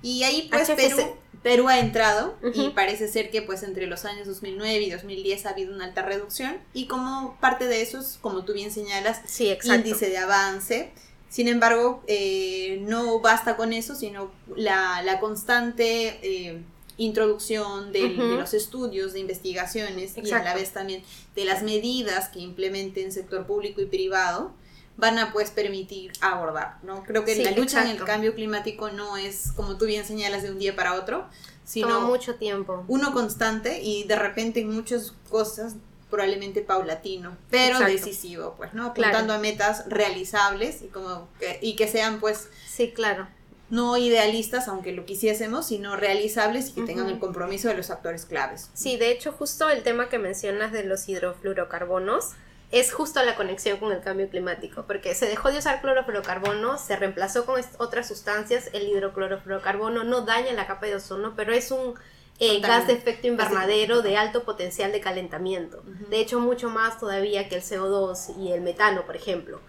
Y 0.00 0.22
ahí 0.22 0.48
pues 0.50 0.70
Perú 0.70 0.96
Perú 1.42 1.68
ha 1.68 1.78
entrado 1.78 2.36
y 2.54 2.70
parece 2.70 3.08
ser 3.08 3.30
que 3.30 3.42
pues 3.42 3.62
entre 3.62 3.86
los 3.86 4.04
años 4.04 4.26
2009 4.26 4.84
y 4.84 4.90
2010 4.90 5.46
ha 5.46 5.50
habido 5.50 5.74
una 5.74 5.84
alta 5.84 6.02
reducción 6.02 6.58
y 6.72 6.86
como 6.86 7.36
parte 7.40 7.66
de 7.66 7.82
eso 7.82 8.00
es, 8.00 8.18
como 8.20 8.44
tú 8.44 8.54
bien 8.54 8.72
señalas, 8.72 9.20
sí, 9.26 9.56
índice 9.64 10.08
de 10.08 10.18
avance. 10.18 10.92
Sin 11.28 11.48
embargo, 11.48 12.02
eh, 12.06 12.82
no 12.82 13.20
basta 13.20 13.56
con 13.56 13.72
eso, 13.72 13.94
sino 13.94 14.30
la, 14.56 15.02
la 15.02 15.20
constante 15.20 16.18
eh, 16.22 16.62
introducción 16.96 17.92
de, 17.92 18.08
los 18.10 18.54
estudios, 18.54 19.12
de 19.12 19.20
investigaciones 19.20 20.16
y 20.16 20.30
a 20.32 20.42
la 20.42 20.54
vez 20.54 20.72
también 20.72 21.02
de 21.34 21.44
las 21.44 21.62
medidas 21.62 22.28
que 22.28 22.40
implementen 22.40 23.06
el 23.06 23.12
sector 23.12 23.46
público 23.46 23.80
y 23.80 23.86
privado 23.86 24.52
van 24.96 25.16
a 25.18 25.32
pues 25.32 25.52
permitir 25.52 26.10
abordar, 26.20 26.78
¿no? 26.82 27.04
Creo 27.04 27.24
que 27.24 27.36
la 27.36 27.52
lucha 27.52 27.84
en 27.84 27.96
el 27.96 28.04
cambio 28.04 28.34
climático 28.34 28.90
no 28.90 29.16
es, 29.16 29.52
como 29.52 29.78
tú 29.78 29.86
bien 29.86 30.04
señalas, 30.04 30.42
de 30.42 30.50
un 30.50 30.58
día 30.58 30.74
para 30.74 30.94
otro, 30.94 31.28
sino 31.64 32.00
mucho 32.00 32.34
tiempo. 32.34 32.84
Uno 32.88 33.12
constante 33.12 33.80
y 33.80 34.02
de 34.04 34.16
repente 34.16 34.60
en 34.60 34.70
muchas 34.70 35.14
cosas 35.30 35.76
probablemente 36.10 36.62
paulatino, 36.62 37.36
pero 37.50 37.80
decisivo, 37.80 38.54
pues, 38.56 38.74
¿no? 38.74 38.86
Apuntando 38.86 39.32
a 39.32 39.38
metas 39.38 39.84
realizables 39.88 40.82
y 40.82 40.88
como 40.88 41.28
que, 41.38 41.58
y 41.60 41.76
que 41.76 41.88
sean 41.88 42.20
pues 42.20 42.48
Sí, 42.66 42.92
claro. 42.92 43.26
No 43.70 43.96
idealistas, 43.96 44.68
aunque 44.68 44.92
lo 44.92 45.04
quisiésemos, 45.04 45.66
sino 45.66 45.96
realizables 45.96 46.68
y 46.68 46.72
que 46.72 46.82
tengan 46.82 47.08
el 47.08 47.18
compromiso 47.18 47.68
de 47.68 47.74
los 47.74 47.90
actores 47.90 48.24
claves. 48.24 48.70
Sí, 48.72 48.96
de 48.96 49.10
hecho, 49.10 49.32
justo 49.32 49.68
el 49.68 49.82
tema 49.82 50.08
que 50.08 50.18
mencionas 50.18 50.72
de 50.72 50.84
los 50.84 51.08
hidrofluorocarbonos, 51.08 52.34
es 52.70 52.92
justo 52.92 53.22
la 53.22 53.34
conexión 53.34 53.78
con 53.78 53.92
el 53.92 54.00
cambio 54.00 54.28
climático, 54.28 54.84
porque 54.86 55.14
se 55.14 55.26
dejó 55.26 55.50
de 55.50 55.58
usar 55.58 55.80
clorofluorocarbono, 55.80 56.78
se 56.78 56.96
reemplazó 56.96 57.46
con 57.46 57.60
otras 57.78 58.08
sustancias, 58.08 58.70
el 58.72 58.88
hidroclorofluorocarbono 58.88 60.04
no 60.04 60.22
daña 60.22 60.52
la 60.52 60.66
capa 60.66 60.86
de 60.86 60.96
ozono, 60.96 61.34
pero 61.34 61.52
es 61.52 61.70
un 61.70 61.94
eh, 62.40 62.60
gas 62.60 62.86
de 62.86 62.92
efecto 62.92 63.26
invernadero 63.26 64.02
de 64.02 64.16
alto 64.16 64.44
potencial 64.44 64.92
de 64.92 65.00
calentamiento, 65.00 65.82
de 66.08 66.20
hecho 66.20 66.38
mucho 66.40 66.70
más 66.70 66.98
todavía 66.98 67.48
que 67.48 67.56
el 67.56 67.62
CO2 67.62 68.36
y 68.38 68.52
el 68.52 68.60
metano, 68.60 69.04
por 69.06 69.16
ejemplo. 69.16 69.60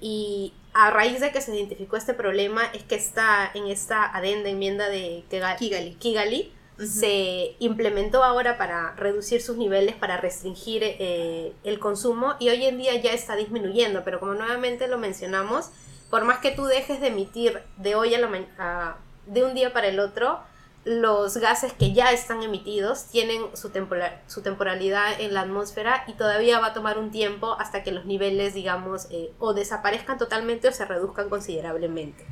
Y 0.00 0.52
a 0.74 0.90
raíz 0.90 1.20
de 1.20 1.32
que 1.32 1.40
se 1.40 1.54
identificó 1.54 1.96
este 1.96 2.14
problema 2.14 2.62
es 2.72 2.82
que 2.82 2.94
está 2.94 3.50
en 3.54 3.66
esta 3.66 4.04
adenda 4.04 4.48
enmienda 4.48 4.88
de 4.88 5.24
Kigali, 5.30 5.94
Kigali 5.94 6.52
se 6.78 7.54
implementó 7.60 8.24
ahora 8.24 8.58
para 8.58 8.94
reducir 8.96 9.40
sus 9.40 9.56
niveles, 9.56 9.94
para 9.94 10.16
restringir 10.16 10.82
eh, 10.82 11.52
el 11.62 11.78
consumo 11.78 12.34
y 12.40 12.48
hoy 12.48 12.64
en 12.64 12.78
día 12.78 12.96
ya 12.96 13.12
está 13.12 13.36
disminuyendo, 13.36 14.02
pero 14.04 14.18
como 14.18 14.34
nuevamente 14.34 14.88
lo 14.88 14.98
mencionamos, 14.98 15.70
por 16.10 16.24
más 16.24 16.38
que 16.38 16.50
tú 16.50 16.64
dejes 16.64 17.00
de 17.00 17.08
emitir 17.08 17.62
de 17.76 17.94
hoy 17.94 18.14
a 18.14 18.18
la 18.18 18.96
de 19.26 19.44
un 19.44 19.54
día 19.54 19.72
para 19.72 19.88
el 19.88 20.00
otro, 20.00 20.40
los 20.84 21.38
gases 21.38 21.72
que 21.72 21.92
ya 21.92 22.12
están 22.12 22.42
emitidos 22.42 23.06
tienen 23.06 23.42
su, 23.54 23.70
su 24.26 24.42
temporalidad 24.42 25.20
en 25.20 25.32
la 25.32 25.40
atmósfera 25.42 26.04
y 26.06 26.12
todavía 26.12 26.60
va 26.60 26.68
a 26.68 26.74
tomar 26.74 26.98
un 26.98 27.10
tiempo 27.10 27.56
hasta 27.58 27.82
que 27.82 27.90
los 27.90 28.04
niveles, 28.04 28.52
digamos, 28.52 29.06
eh, 29.10 29.32
o 29.38 29.54
desaparezcan 29.54 30.18
totalmente 30.18 30.68
o 30.68 30.72
se 30.72 30.84
reduzcan 30.84 31.30
considerablemente. 31.30 32.26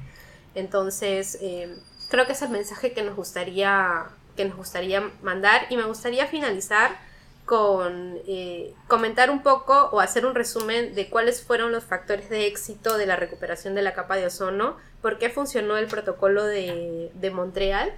Entonces, 0.55 1.39
eh, 1.41 1.79
creo 2.11 2.27
que 2.27 2.33
es 2.33 2.43
el 2.43 2.51
mensaje 2.51 2.93
que 2.93 3.03
nos 3.03 3.17
gustaría 3.17 4.07
que 4.37 4.45
nos 4.47 4.57
gustaría 4.57 5.11
mandar 5.23 5.67
y 5.69 5.77
me 5.77 5.83
gustaría 5.85 6.27
finalizar 6.27 6.97
con 7.45 8.19
eh, 8.27 8.73
comentar 8.89 9.31
un 9.31 9.43
poco 9.43 9.91
o 9.93 10.01
hacer 10.01 10.25
un 10.25 10.35
resumen 10.35 10.95
de 10.95 11.11
cuáles 11.11 11.43
fueron 11.43 11.71
los 11.71 11.85
factores 11.85 12.31
de 12.31 12.47
éxito 12.47 12.97
de 12.97 13.05
la 13.05 13.17
recuperación 13.17 13.75
de 13.75 13.83
la 13.83 13.93
capa 13.93 14.17
de 14.17 14.27
ozono, 14.27 14.79
por 15.03 15.19
qué 15.19 15.29
funcionó 15.29 15.77
el 15.77 15.87
protocolo 15.87 16.45
de, 16.45 17.11
de 17.15 17.31
Montreal 17.31 17.93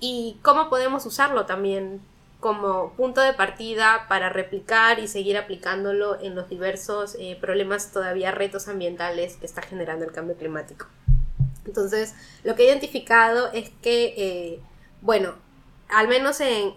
y 0.00 0.38
cómo 0.42 0.68
podemos 0.68 1.04
usarlo 1.06 1.46
también 1.46 2.00
como 2.40 2.92
punto 2.92 3.20
de 3.20 3.32
partida 3.32 4.06
para 4.08 4.28
replicar 4.28 5.00
y 5.00 5.08
seguir 5.08 5.36
aplicándolo 5.36 6.20
en 6.20 6.34
los 6.36 6.48
diversos 6.48 7.16
eh, 7.18 7.36
problemas, 7.40 7.92
todavía 7.92 8.30
retos 8.30 8.68
ambientales 8.68 9.36
que 9.36 9.46
está 9.46 9.62
generando 9.62 10.04
el 10.04 10.12
cambio 10.12 10.36
climático. 10.36 10.86
Entonces, 11.66 12.14
lo 12.44 12.54
que 12.54 12.62
he 12.62 12.66
identificado 12.66 13.50
es 13.52 13.70
que, 13.82 14.14
eh, 14.16 14.60
bueno, 15.02 15.34
al 15.88 16.06
menos 16.06 16.40
en, 16.40 16.74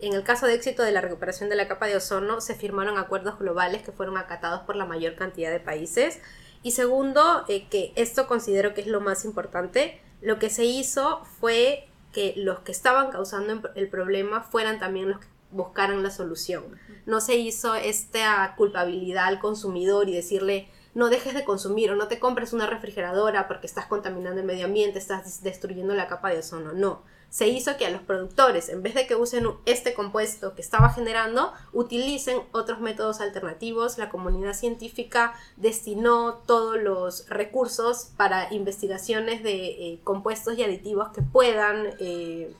el 0.00 0.22
caso 0.22 0.46
de 0.46 0.54
éxito 0.54 0.82
de 0.82 0.92
la 0.92 1.00
recuperación 1.00 1.50
de 1.50 1.56
la 1.56 1.68
capa 1.68 1.86
de 1.86 1.96
ozono, 1.96 2.40
se 2.40 2.54
firmaron 2.54 2.98
acuerdos 2.98 3.38
globales 3.38 3.82
que 3.82 3.92
fueron 3.92 4.16
acatados 4.16 4.62
por 4.62 4.76
la 4.76 4.86
mayor 4.86 5.16
cantidad 5.16 5.50
de 5.50 5.60
países. 5.60 6.20
Y 6.62 6.70
segundo, 6.70 7.44
eh, 7.48 7.66
que 7.68 7.92
esto 7.96 8.26
considero 8.26 8.72
que 8.72 8.80
es 8.80 8.86
lo 8.86 9.00
más 9.00 9.24
importante, 9.24 10.00
lo 10.22 10.38
que 10.38 10.50
se 10.50 10.64
hizo 10.64 11.24
fue 11.40 11.88
que 12.14 12.32
los 12.36 12.60
que 12.60 12.72
estaban 12.72 13.10
causando 13.10 13.68
el 13.74 13.88
problema 13.88 14.40
fueran 14.40 14.78
también 14.78 15.10
los 15.10 15.18
que 15.18 15.26
buscaran 15.50 16.02
la 16.02 16.10
solución. 16.10 16.64
No 17.04 17.20
se 17.20 17.36
hizo 17.36 17.74
esta 17.74 18.54
culpabilidad 18.56 19.26
al 19.26 19.40
consumidor 19.40 20.08
y 20.08 20.14
decirle 20.14 20.68
no 20.94 21.08
dejes 21.08 21.34
de 21.34 21.44
consumir 21.44 21.90
o 21.90 21.96
no 21.96 22.06
te 22.08 22.20
compres 22.20 22.52
una 22.52 22.66
refrigeradora 22.66 23.48
porque 23.48 23.66
estás 23.66 23.86
contaminando 23.86 24.40
el 24.40 24.46
medio 24.46 24.66
ambiente, 24.66 24.98
estás 24.98 25.42
destruyendo 25.42 25.92
la 25.94 26.06
capa 26.06 26.30
de 26.30 26.38
ozono. 26.38 26.72
No, 26.72 27.02
se 27.34 27.48
hizo 27.48 27.76
que 27.76 27.84
a 27.84 27.90
los 27.90 28.02
productores, 28.02 28.68
en 28.68 28.84
vez 28.84 28.94
de 28.94 29.08
que 29.08 29.16
usen 29.16 29.44
este 29.66 29.92
compuesto 29.92 30.54
que 30.54 30.62
estaba 30.62 30.90
generando, 30.90 31.52
utilicen 31.72 32.38
otros 32.52 32.78
métodos 32.78 33.20
alternativos. 33.20 33.98
La 33.98 34.08
comunidad 34.08 34.52
científica 34.52 35.34
destinó 35.56 36.34
todos 36.46 36.80
los 36.80 37.28
recursos 37.28 38.10
para 38.16 38.54
investigaciones 38.54 39.42
de 39.42 39.66
eh, 39.66 40.00
compuestos 40.04 40.56
y 40.56 40.62
aditivos 40.62 41.08
que 41.08 41.22
puedan, 41.22 41.96
eh, 41.98 42.54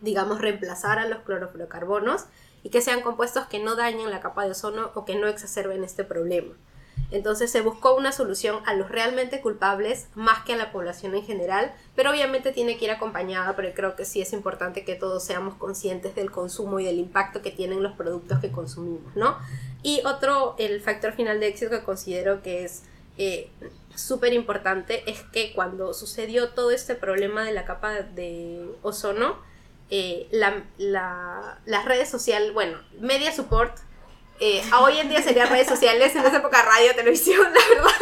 digamos, 0.00 0.40
reemplazar 0.40 1.00
a 1.00 1.08
los 1.08 1.18
clorofluorocarbonos 1.22 2.26
y 2.62 2.70
que 2.70 2.82
sean 2.82 3.00
compuestos 3.00 3.48
que 3.48 3.58
no 3.58 3.74
dañen 3.74 4.10
la 4.10 4.20
capa 4.20 4.44
de 4.44 4.52
ozono 4.52 4.92
o 4.94 5.04
que 5.04 5.16
no 5.16 5.26
exacerben 5.26 5.82
este 5.82 6.04
problema. 6.04 6.54
Entonces 7.10 7.50
se 7.50 7.62
buscó 7.62 7.94
una 7.96 8.12
solución 8.12 8.60
a 8.66 8.74
los 8.74 8.90
realmente 8.90 9.40
culpables 9.40 10.08
más 10.14 10.44
que 10.44 10.52
a 10.52 10.56
la 10.56 10.72
población 10.72 11.14
en 11.14 11.24
general, 11.24 11.72
pero 11.96 12.10
obviamente 12.10 12.52
tiene 12.52 12.76
que 12.76 12.84
ir 12.84 12.90
acompañada, 12.90 13.56
pero 13.56 13.72
creo 13.74 13.96
que 13.96 14.04
sí 14.04 14.20
es 14.20 14.32
importante 14.32 14.84
que 14.84 14.94
todos 14.94 15.24
seamos 15.24 15.54
conscientes 15.54 16.14
del 16.14 16.30
consumo 16.30 16.80
y 16.80 16.84
del 16.84 16.98
impacto 16.98 17.40
que 17.40 17.50
tienen 17.50 17.82
los 17.82 17.92
productos 17.92 18.40
que 18.40 18.52
consumimos, 18.52 19.16
¿no? 19.16 19.38
Y 19.82 20.02
otro, 20.04 20.54
el 20.58 20.80
factor 20.80 21.12
final 21.14 21.40
de 21.40 21.48
éxito 21.48 21.70
que 21.70 21.82
considero 21.82 22.42
que 22.42 22.64
es 22.64 22.82
eh, 23.16 23.50
súper 23.94 24.32
importante 24.32 25.10
es 25.10 25.22
que 25.22 25.52
cuando 25.54 25.94
sucedió 25.94 26.50
todo 26.50 26.70
este 26.70 26.94
problema 26.94 27.42
de 27.42 27.52
la 27.52 27.64
capa 27.64 27.92
de 27.94 28.66
ozono, 28.82 29.38
eh, 29.90 30.28
las 30.30 31.84
redes 31.86 32.10
sociales, 32.10 32.52
bueno, 32.52 32.78
media 33.00 33.32
support 33.32 33.78
eh, 34.40 34.62
hoy 34.80 34.98
en 34.98 35.08
día 35.08 35.22
serían 35.22 35.48
redes 35.48 35.68
sociales, 35.68 36.14
en 36.14 36.24
esa 36.24 36.36
época 36.36 36.62
radio, 36.62 36.94
televisión, 36.94 37.46
la 37.52 37.60
verdad. 37.74 37.92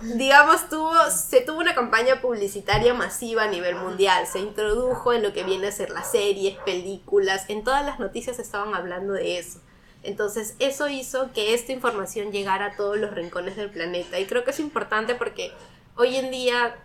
Digamos, 0.02 0.68
tuvo, 0.68 0.94
se 1.10 1.40
tuvo 1.40 1.58
una 1.58 1.74
campaña 1.74 2.20
publicitaria 2.20 2.94
masiva 2.94 3.44
a 3.44 3.48
nivel 3.48 3.74
mundial. 3.74 4.26
Se 4.26 4.38
introdujo 4.38 5.12
en 5.12 5.22
lo 5.22 5.32
que 5.32 5.42
viene 5.44 5.66
a 5.66 5.72
ser 5.72 5.90
las 5.90 6.10
series, 6.10 6.56
películas, 6.58 7.44
en 7.48 7.64
todas 7.64 7.84
las 7.84 7.98
noticias 7.98 8.38
estaban 8.38 8.74
hablando 8.74 9.14
de 9.14 9.38
eso. 9.38 9.60
Entonces, 10.04 10.54
eso 10.58 10.88
hizo 10.88 11.32
que 11.32 11.54
esta 11.54 11.72
información 11.72 12.32
llegara 12.32 12.66
a 12.66 12.76
todos 12.76 12.98
los 12.98 13.12
rincones 13.12 13.56
del 13.56 13.70
planeta. 13.70 14.18
Y 14.18 14.26
creo 14.26 14.44
que 14.44 14.50
es 14.50 14.60
importante 14.60 15.14
porque 15.14 15.52
hoy 15.96 16.16
en 16.16 16.30
día 16.30 16.76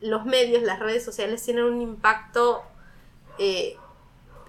los 0.00 0.24
medios, 0.24 0.62
las 0.62 0.80
redes 0.80 1.04
sociales 1.04 1.42
tienen 1.44 1.64
un 1.64 1.80
impacto 1.80 2.62
eh, 3.38 3.76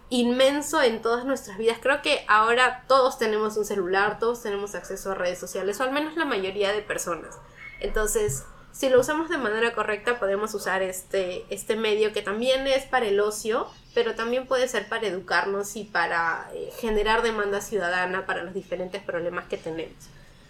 inmenso 0.09 0.81
en 0.81 1.01
todas 1.01 1.25
nuestras 1.25 1.57
vidas. 1.57 1.79
Creo 1.81 2.01
que 2.01 2.25
ahora 2.27 2.83
todos 2.87 3.17
tenemos 3.17 3.57
un 3.57 3.65
celular, 3.65 4.19
todos 4.19 4.41
tenemos 4.41 4.75
acceso 4.75 5.11
a 5.11 5.15
redes 5.15 5.39
sociales, 5.39 5.79
o 5.79 5.83
al 5.83 5.91
menos 5.91 6.15
la 6.15 6.25
mayoría 6.25 6.71
de 6.71 6.81
personas. 6.81 7.37
Entonces, 7.79 8.45
si 8.71 8.89
lo 8.89 8.99
usamos 8.99 9.29
de 9.29 9.37
manera 9.37 9.73
correcta, 9.73 10.19
podemos 10.19 10.53
usar 10.53 10.81
este, 10.83 11.45
este 11.49 11.75
medio 11.75 12.13
que 12.13 12.21
también 12.21 12.67
es 12.67 12.85
para 12.85 13.07
el 13.07 13.19
ocio, 13.19 13.67
pero 13.93 14.15
también 14.15 14.45
puede 14.47 14.67
ser 14.67 14.87
para 14.87 15.07
educarnos 15.07 15.75
y 15.75 15.83
para 15.83 16.49
eh, 16.53 16.69
generar 16.79 17.23
demanda 17.23 17.61
ciudadana 17.61 18.25
para 18.25 18.43
los 18.43 18.53
diferentes 18.53 19.01
problemas 19.01 19.45
que 19.45 19.57
tenemos. 19.57 19.95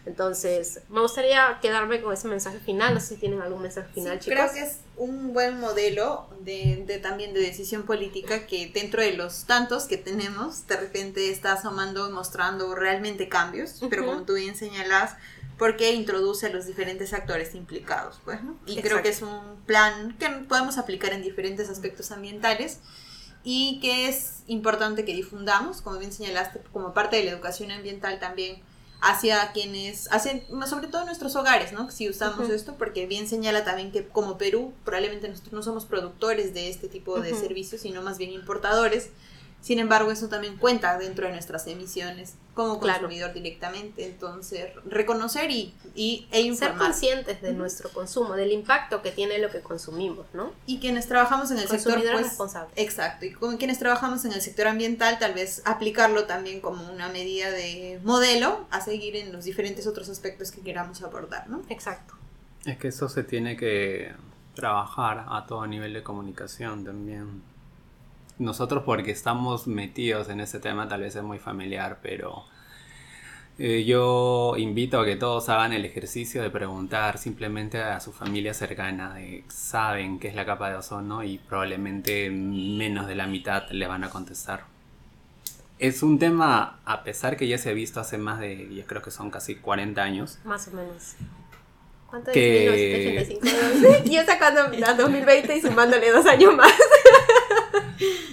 Entonces, 0.07 0.79
me 0.87 1.01
gustaría 1.01 1.59
quedarme 1.61 2.01
con 2.01 2.13
ese 2.13 2.29
mensaje 2.29 2.59
final. 2.59 2.93
No 2.93 2.99
sé 3.01 3.07
si 3.07 3.15
tienen 3.17 3.41
algún 3.41 3.61
mensaje 3.61 3.91
final, 3.93 4.19
chicos. 4.19 4.39
Creo 4.39 4.53
que 4.53 4.61
es 4.61 4.79
un 4.95 5.33
buen 5.33 5.59
modelo 5.59 6.27
de, 6.39 6.83
de, 6.87 6.97
también 6.99 7.33
de 7.33 7.41
decisión 7.41 7.83
política 7.83 8.47
que 8.47 8.71
dentro 8.73 9.01
de 9.01 9.13
los 9.13 9.43
tantos 9.43 9.83
que 9.83 9.97
tenemos, 9.97 10.65
de 10.67 10.77
repente 10.77 11.29
está 11.29 11.53
asomando 11.53 12.09
mostrando 12.09 12.73
realmente 12.73 13.27
cambios, 13.27 13.81
pero 13.89 14.05
como 14.05 14.23
tú 14.23 14.35
bien 14.35 14.55
señalas, 14.55 15.15
porque 15.57 15.93
introduce 15.93 16.45
a 16.45 16.49
los 16.49 16.65
diferentes 16.65 17.13
actores 17.13 17.53
implicados, 17.53 18.21
pues, 18.23 18.41
¿no? 18.41 18.57
Y 18.65 18.81
creo 18.81 19.01
que 19.01 19.09
es 19.09 19.21
un 19.21 19.57
plan 19.65 20.15
que 20.17 20.29
podemos 20.29 20.77
aplicar 20.77 21.11
en 21.11 21.21
diferentes 21.21 21.69
aspectos 21.69 22.11
ambientales 22.11 22.79
y 23.43 23.79
que 23.81 24.07
es 24.07 24.43
importante 24.47 25.03
que 25.03 25.13
difundamos, 25.13 25.81
como 25.81 25.99
bien 25.99 26.13
señalaste, 26.13 26.61
como 26.71 26.93
parte 26.93 27.17
de 27.17 27.25
la 27.25 27.31
educación 27.31 27.71
ambiental 27.71 28.19
también 28.19 28.61
hacia 28.99 29.51
quienes, 29.51 30.12
hacen, 30.12 30.43
sobre 30.67 30.88
todo 30.88 31.05
nuestros 31.05 31.36
hogares, 31.36 31.71
¿no? 31.71 31.91
Si 31.91 32.10
usamos 32.10 32.49
esto, 32.49 32.75
porque 32.77 33.05
bien 33.05 33.27
señala 33.27 33.63
también 33.63 33.91
que 33.91 34.07
como 34.07 34.38
Perú, 34.38 34.73
probablemente 34.83 35.29
nosotros 35.29 35.53
no 35.53 35.63
somos 35.63 35.86
productores 35.86 36.53
de 36.53 36.69
este 36.69 36.88
tipo 36.88 37.19
de 37.19 37.36
servicios, 37.36 37.81
sino 37.81 38.01
más 38.01 38.17
bien 38.17 38.31
importadores. 38.31 39.10
Sin 39.61 39.79
embargo, 39.79 40.11
eso 40.11 40.29
también 40.29 40.57
cuenta 40.57 40.97
dentro 40.97 41.25
de 41.25 41.33
nuestras 41.33 41.67
emisiones 41.67 42.35
como 42.53 42.79
consumidor 42.79 43.33
directamente. 43.33 44.05
Entonces, 44.05 44.69
reconocer 44.85 45.51
y, 45.51 45.73
y 45.93 46.27
e 46.31 46.41
informar. 46.41 46.77
Ser 46.77 46.87
conscientes 46.87 47.41
de 47.41 47.53
nuestro 47.53 47.89
consumo, 47.89 48.35
del 48.35 48.51
impacto 48.51 49.01
que 49.01 49.11
tiene 49.11 49.39
lo 49.39 49.49
que 49.49 49.59
consumimos, 49.59 50.25
¿no? 50.33 50.53
Y 50.65 50.79
quienes 50.79 51.07
trabajamos 51.07 51.51
en 51.51 51.57
el 51.57 51.67
sector. 51.67 52.01
Pues, 52.11 52.37
Exacto. 52.75 53.25
Y 53.25 53.33
con 53.33 53.57
quienes 53.57 53.77
trabajamos 53.79 54.23
en 54.25 54.33
el 54.33 54.41
sector 54.41 54.67
ambiental, 54.67 55.19
tal 55.19 55.33
vez 55.33 55.61
aplicarlo 55.65 56.25
también 56.25 56.61
como 56.61 56.89
una 56.91 57.09
medida 57.09 57.51
de 57.51 57.99
modelo 58.03 58.65
a 58.71 58.81
seguir 58.81 59.15
en 59.15 59.33
los 59.33 59.43
diferentes 59.43 59.85
otros 59.85 60.07
aspectos 60.09 60.51
que 60.51 60.61
queramos 60.61 61.01
abordar, 61.01 61.49
¿no? 61.49 61.61
Exacto. 61.69 62.13
Es 62.65 62.77
que 62.77 62.89
eso 62.89 63.09
se 63.09 63.23
tiene 63.23 63.57
que 63.57 64.13
trabajar 64.55 65.25
a 65.29 65.45
todo 65.45 65.67
nivel 65.67 65.93
de 65.93 66.03
comunicación 66.03 66.83
también 66.83 67.43
nosotros 68.39 68.84
porque 68.86 69.12
estamos 69.12 69.67
metidos 69.67 70.30
en 70.30 70.39
ese 70.39 70.60
tema 70.60 70.88
tal 70.88 71.02
vez 71.02 71.15
es 71.15 71.23
muy 71.23 71.39
familiar, 71.39 72.00
pero 72.02 72.45
eh, 73.60 73.86
yo 73.86 74.54
invito 74.58 75.00
a 75.00 75.06
que 75.06 75.15
todos 75.15 75.50
hagan 75.50 75.73
el 75.73 75.84
ejercicio 75.84 76.43
de 76.43 76.52
preguntar 76.52 77.17
simplemente 77.17 77.82
a 77.82 78.00
su 78.00 78.12
familia 78.12 78.54
cercana, 78.54 79.15
de, 79.15 79.43
saben 79.47 80.19
qué 80.19 80.28
es 80.28 80.36
la 80.36 80.45
capa 80.45 80.69
de 80.69 80.76
ozono 80.76 81.23
y 81.23 81.39
probablemente 81.39 82.30
menos 82.30 83.08
de 83.08 83.15
la 83.15 83.26
mitad 83.26 83.67
le 83.71 83.88
van 83.88 84.04
a 84.04 84.10
contestar. 84.12 84.65
Es 85.80 86.04
un 86.04 86.19
tema, 86.19 86.80
a 86.86 87.04
pesar 87.04 87.36
que 87.38 87.47
ya 87.47 87.58
se 87.58 87.69
ha 87.71 87.73
visto 87.73 88.00
hace 88.00 88.17
más 88.19 88.39
de, 88.39 88.73
yo 88.76 88.86
creo 88.86 89.02
que 89.02 89.12
son 89.12 89.32
casi 89.32 89.56
40 89.56 90.02
años. 90.02 90.39
Más 90.43 90.67
o 90.67 90.71
menos. 90.71 91.15
¿Cuánto 92.08 92.32
que... 92.32 93.21
es 93.21 93.30
1985? 93.30 94.10
yo 94.12 94.23
sacando 94.26 94.62
a 94.62 94.93
2020 94.93 95.56
y 95.56 95.62
sumándole 95.62 96.12
dos 96.12 96.26
años 96.26 96.56
más. 96.56 96.71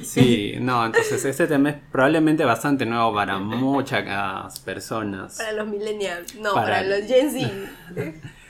Sí, 0.02 0.54
no, 0.60 0.84
entonces 0.86 1.24
este 1.24 1.46
tema 1.46 1.70
es 1.70 1.76
probablemente 1.90 2.44
bastante 2.44 2.86
nuevo 2.86 3.14
para 3.14 3.38
muchas 3.38 4.60
personas. 4.60 5.36
Para 5.36 5.52
los 5.52 5.68
millennials, 5.68 6.34
no, 6.36 6.54
para, 6.54 6.82
los 6.82 7.06
Gen 7.06 7.30
Z. 7.30 7.50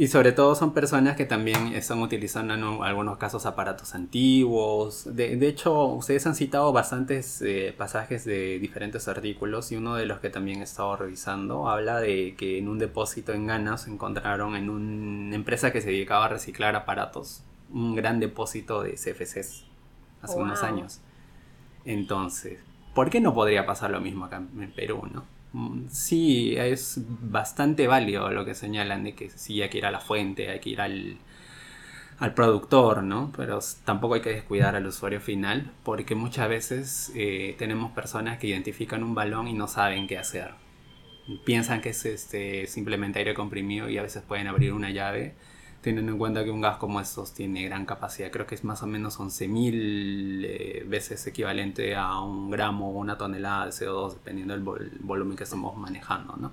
Y 0.00 0.06
sobre 0.06 0.30
todo 0.30 0.54
son 0.54 0.74
personas 0.74 1.16
que 1.16 1.24
también 1.24 1.74
están 1.74 2.00
utilizando 2.00 2.54
en 2.54 2.62
algunos 2.84 3.18
casos 3.18 3.46
aparatos 3.46 3.96
antiguos. 3.96 5.12
De, 5.16 5.48
hecho, 5.48 5.86
ustedes 5.86 6.24
han 6.24 6.36
citado 6.36 6.72
bastantes 6.72 7.42
eh, 7.42 7.74
pasajes 7.76 8.24
de 8.24 8.60
diferentes 8.60 9.08
artículos 9.08 9.72
y 9.72 9.76
uno 9.76 9.96
de 9.96 10.06
los 10.06 10.20
que 10.20 10.30
también 10.30 10.60
he 10.60 10.62
estado 10.62 10.96
revisando 10.96 11.68
habla 11.68 11.98
de 11.98 12.36
que 12.38 12.58
en 12.58 12.68
un 12.68 12.78
depósito 12.78 13.32
en 13.32 13.48
Ghana 13.48 13.76
se 13.76 13.90
encontraron 13.90 14.54
en 14.54 14.70
una 14.70 15.34
empresa 15.34 15.72
que 15.72 15.80
se 15.80 15.88
dedicaba 15.88 16.26
a 16.26 16.28
reciclar 16.28 16.76
aparatos 16.76 17.42
un 17.72 17.96
gran 17.96 18.20
depósito 18.20 18.84
de 18.84 18.92
CFCs 18.92 19.64
hace 20.22 20.38
unos 20.38 20.62
años. 20.62 21.00
Entonces, 21.84 22.58
¿por 22.94 23.10
qué 23.10 23.20
no 23.20 23.34
podría 23.34 23.66
pasar 23.66 23.90
lo 23.90 24.00
mismo 24.00 24.24
acá 24.24 24.36
en 24.36 24.72
Perú, 24.72 25.08
no? 25.12 25.24
Mm, 25.52 25.88
sí, 25.88 26.54
es 26.56 27.00
bastante 27.06 27.86
válido 27.86 28.30
lo 28.30 28.44
que 28.44 28.54
señalan 28.54 29.04
de 29.04 29.14
que 29.14 29.30
sí 29.30 29.62
hay 29.62 29.70
que 29.70 29.78
ir 29.78 29.86
a 29.86 29.90
la 29.90 30.00
fuente, 30.00 30.50
hay 30.50 30.60
que 30.60 30.70
ir 30.70 30.80
al, 30.80 31.16
al 32.18 32.34
productor, 32.34 33.02
¿no? 33.02 33.32
Pero 33.36 33.60
tampoco 33.84 34.14
hay 34.14 34.20
que 34.20 34.30
descuidar 34.30 34.76
al 34.76 34.86
usuario 34.86 35.20
final 35.20 35.70
porque 35.84 36.14
muchas 36.14 36.48
veces 36.48 37.12
eh, 37.14 37.54
tenemos 37.58 37.92
personas 37.92 38.38
que 38.38 38.48
identifican 38.48 39.02
un 39.02 39.14
balón 39.14 39.48
y 39.48 39.54
no 39.54 39.68
saben 39.68 40.06
qué 40.06 40.18
hacer. 40.18 40.50
Piensan 41.44 41.80
que 41.80 41.90
es 41.90 42.04
este, 42.06 42.66
simplemente 42.66 43.18
aire 43.18 43.34
comprimido 43.34 43.88
y 43.88 43.98
a 43.98 44.02
veces 44.02 44.22
pueden 44.22 44.48
abrir 44.48 44.72
una 44.72 44.90
llave 44.90 45.34
teniendo 45.80 46.12
en 46.12 46.18
cuenta 46.18 46.44
que 46.44 46.50
un 46.50 46.60
gas 46.60 46.76
como 46.76 47.00
estos 47.00 47.32
tiene 47.32 47.64
gran 47.64 47.86
capacidad. 47.86 48.30
Creo 48.30 48.46
que 48.46 48.54
es 48.54 48.64
más 48.64 48.82
o 48.82 48.86
menos 48.86 49.18
11.000 49.18 50.44
eh, 50.44 50.84
veces 50.86 51.26
equivalente 51.26 51.94
a 51.94 52.20
un 52.20 52.50
gramo 52.50 52.90
o 52.90 52.98
una 52.98 53.16
tonelada 53.16 53.66
de 53.66 53.72
CO2 53.72 54.14
dependiendo 54.14 54.54
del 54.54 54.90
volumen 55.00 55.36
que 55.36 55.44
estamos 55.44 55.76
manejando, 55.76 56.36
¿no? 56.36 56.52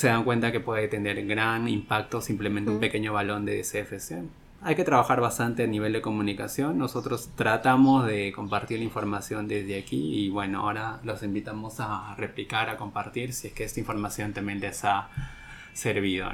se 0.00 0.08
dan 0.08 0.24
cuenta 0.24 0.50
que 0.50 0.60
puede 0.60 0.88
tener 0.88 1.26
gran 1.26 1.68
impacto 1.68 2.22
simplemente 2.22 2.70
un 2.70 2.80
pequeño 2.80 3.12
balón 3.12 3.44
de 3.44 3.60
CFC. 3.60 4.22
Hay 4.62 4.74
que 4.74 4.82
trabajar 4.82 5.20
bastante 5.20 5.64
a 5.64 5.66
nivel 5.66 5.92
de 5.92 6.00
comunicación. 6.00 6.78
Nosotros 6.78 7.28
tratamos 7.36 8.06
de 8.06 8.32
compartir 8.32 8.78
la 8.78 8.84
información 8.84 9.46
desde 9.46 9.78
aquí 9.78 10.24
y 10.24 10.30
bueno, 10.30 10.60
ahora 10.60 11.00
los 11.04 11.22
invitamos 11.22 11.80
a 11.80 12.14
replicar, 12.16 12.70
a 12.70 12.78
compartir 12.78 13.34
si 13.34 13.48
es 13.48 13.52
que 13.52 13.64
esta 13.64 13.78
información 13.78 14.32
también 14.32 14.60
les 14.60 14.86
ha 14.86 15.10
servido. 15.74 16.30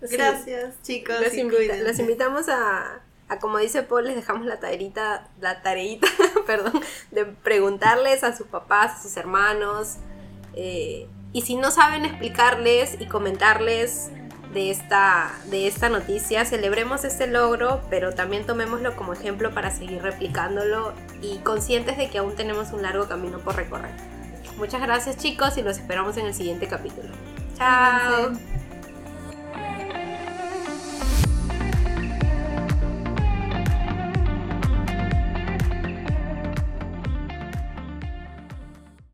Gracias 0.00 0.74
chicos. 0.82 1.16
Los, 1.20 1.98
invitamos 1.98 2.48
a, 2.48 3.00
a, 3.28 3.38
como 3.38 3.58
dice 3.58 3.82
Paul, 3.82 4.06
les 4.06 4.16
dejamos 4.16 4.46
la 4.46 4.60
tareita, 4.60 5.28
la 5.40 5.62
tareita, 5.62 6.06
perdón, 6.46 6.80
de 7.10 7.26
preguntarles 7.26 8.24
a 8.24 8.36
sus 8.36 8.46
papás, 8.46 8.98
a 8.98 9.02
sus 9.02 9.16
hermanos. 9.16 9.96
Eh, 10.54 11.06
y 11.32 11.42
si 11.42 11.56
no 11.56 11.70
saben 11.70 12.04
explicarles 12.04 12.96
y 12.98 13.06
comentarles 13.06 14.10
de 14.52 14.70
esta, 14.70 15.32
de 15.46 15.68
esta 15.68 15.88
noticia, 15.88 16.44
celebremos 16.44 17.04
este 17.04 17.26
logro, 17.28 17.80
pero 17.88 18.14
también 18.14 18.44
tomémoslo 18.46 18.96
como 18.96 19.12
ejemplo 19.12 19.54
para 19.54 19.70
seguir 19.70 20.02
replicándolo 20.02 20.92
y 21.22 21.38
conscientes 21.38 21.96
de 21.96 22.10
que 22.10 22.18
aún 22.18 22.34
tenemos 22.34 22.72
un 22.72 22.82
largo 22.82 23.06
camino 23.06 23.38
por 23.38 23.54
recorrer. 23.56 23.92
Muchas 24.56 24.82
gracias 24.82 25.16
chicos 25.16 25.56
y 25.56 25.62
los 25.62 25.78
esperamos 25.78 26.16
en 26.16 26.26
el 26.26 26.34
siguiente 26.34 26.66
capítulo. 26.66 27.08
Chao. 27.56 28.32